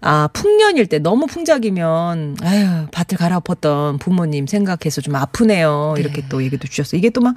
아, 0.00 0.28
풍년일 0.32 0.86
때 0.86 0.98
너무 0.98 1.26
풍작이면, 1.26 2.36
아유, 2.42 2.86
밭을 2.92 3.16
갈아엎었던 3.16 3.98
부모님 3.98 4.46
생각해서 4.46 5.00
좀 5.00 5.16
아프네요. 5.16 5.94
이렇게 5.98 6.22
또 6.28 6.42
얘기도 6.42 6.68
주셨어요. 6.68 6.98
이게 6.98 7.08
또 7.08 7.22
막, 7.22 7.34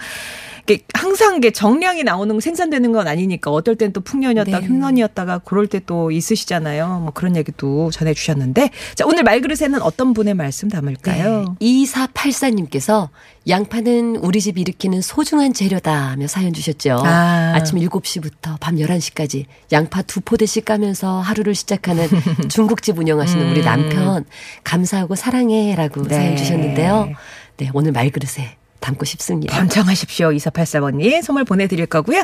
항상 0.93 1.37
이게 1.37 1.51
정량이 1.51 2.03
나오는 2.03 2.35
거 2.35 2.39
생산되는 2.39 2.91
건 2.91 3.07
아니니까 3.07 3.51
어떨 3.51 3.75
땐 3.75 3.93
또 3.93 4.01
풍년이었다, 4.01 4.59
네. 4.59 4.67
흉년이었다가 4.67 5.39
그럴 5.39 5.65
때 5.67 5.77
또 5.87 6.11
있으시잖아요. 6.11 6.99
뭐 6.99 7.11
그런 7.11 7.35
얘기도 7.35 7.89
전해 7.91 8.13
주셨는데. 8.13 8.69
자, 8.93 9.05
오늘 9.07 9.23
말그릇에는 9.23 9.81
어떤 9.81 10.13
분의 10.13 10.35
말씀 10.35 10.69
담을까요? 10.69 11.55
네. 11.59 11.83
2484님께서 11.83 13.09
양파는 13.47 14.17
우리 14.17 14.41
집 14.41 14.57
일으키는 14.57 15.01
소중한 15.01 15.53
재료다 15.53 16.11
하며 16.11 16.27
사연 16.27 16.53
주셨죠. 16.53 17.01
아. 17.05 17.53
아침 17.55 17.79
7시부터 17.79 18.59
밤 18.59 18.75
11시까지 18.75 19.45
양파 19.71 20.01
두 20.01 20.21
포대씩 20.21 20.65
까면서 20.65 21.21
하루를 21.21 21.55
시작하는 21.55 22.07
중국집 22.49 22.99
운영하시는 22.99 23.49
우리 23.51 23.61
음. 23.61 23.65
남편 23.65 24.25
감사하고 24.63 25.15
사랑해라고 25.15 26.03
네. 26.03 26.15
사연 26.15 26.37
주셨는데요. 26.37 27.09
네, 27.57 27.71
오늘 27.73 27.91
말그릇에 27.93 28.57
담고 28.79 29.05
싶습니다. 29.05 29.57
번창하십시오. 29.57 30.29
2484번님. 30.29 31.21
선물 31.21 31.43
보내드릴 31.43 31.85
거고요. 31.85 32.23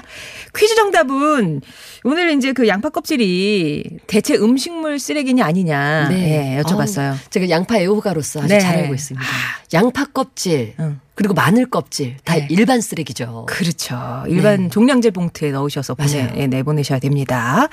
퀴즈 0.56 0.76
정답은 0.76 1.62
오늘 2.04 2.32
이제 2.38 2.54
그 2.54 2.68
양파 2.68 2.90
껍질이 2.90 4.00
대체 4.08 4.36
음식물 4.36 5.00
쓰레기냐 5.00 5.46
아니냐. 5.46 6.10
네. 6.10 6.62
여쭤봤어요. 6.64 7.12
어우, 7.12 7.18
제가 7.30 7.50
양파 7.50 7.78
애호가로서 7.78 8.40
아주 8.40 8.50
네. 8.50 8.60
잘 8.60 8.80
알고 8.80 8.94
있습니다. 8.94 9.26
양파 9.74 10.06
껍질, 10.06 10.76
응. 10.80 11.00
그리고 11.16 11.34
마늘 11.34 11.70
껍질 11.70 12.18
다 12.24 12.36
네. 12.36 12.48
일반 12.50 12.82
쓰레기죠. 12.82 13.46
그렇죠. 13.48 14.24
일반 14.28 14.64
네. 14.64 14.70
종량제 14.70 15.12
봉투에 15.12 15.52
넣으셔서 15.52 15.96
보내. 15.96 16.32
예, 16.36 16.48
내보내셔야 16.48 17.00
됩니다. 17.00 17.68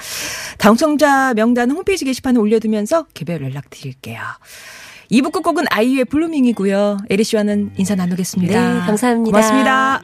당첨자 0.58 1.34
명단 1.34 1.70
홈페이지 1.70 2.04
게시판에 2.04 2.38
올려두면서 2.38 3.06
개별 3.14 3.42
연락 3.42 3.70
드릴게요. 3.70 4.20
2부 5.10 5.32
끝곡은 5.32 5.64
아이유의 5.70 6.04
Blueming이고요. 6.06 6.98
에리 7.10 7.24
씨와는 7.24 7.72
인사 7.76 7.94
나누겠습니다. 7.94 8.74
네, 8.74 8.80
감사합니다. 8.86 9.30
고맙습니다. 9.30 10.02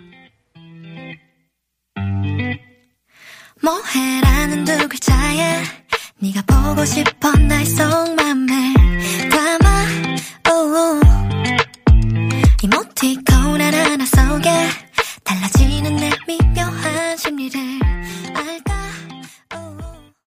뭐해라는 3.63 4.65
두 4.65 4.89
글자에 4.89 5.63
네가 6.19 6.43
보고 6.43 6.85
싶어 6.85 7.31
나의 7.33 7.65
속마음을 7.65 8.75
담아 9.31 9.87
이모티콘 12.63 13.61
하나하나 13.61 14.05
속에 14.05 14.51
달라지는 15.25 15.97
내 15.97 16.11
미묘한 16.27 17.17
심리를 17.17 17.61
알까 18.35 18.75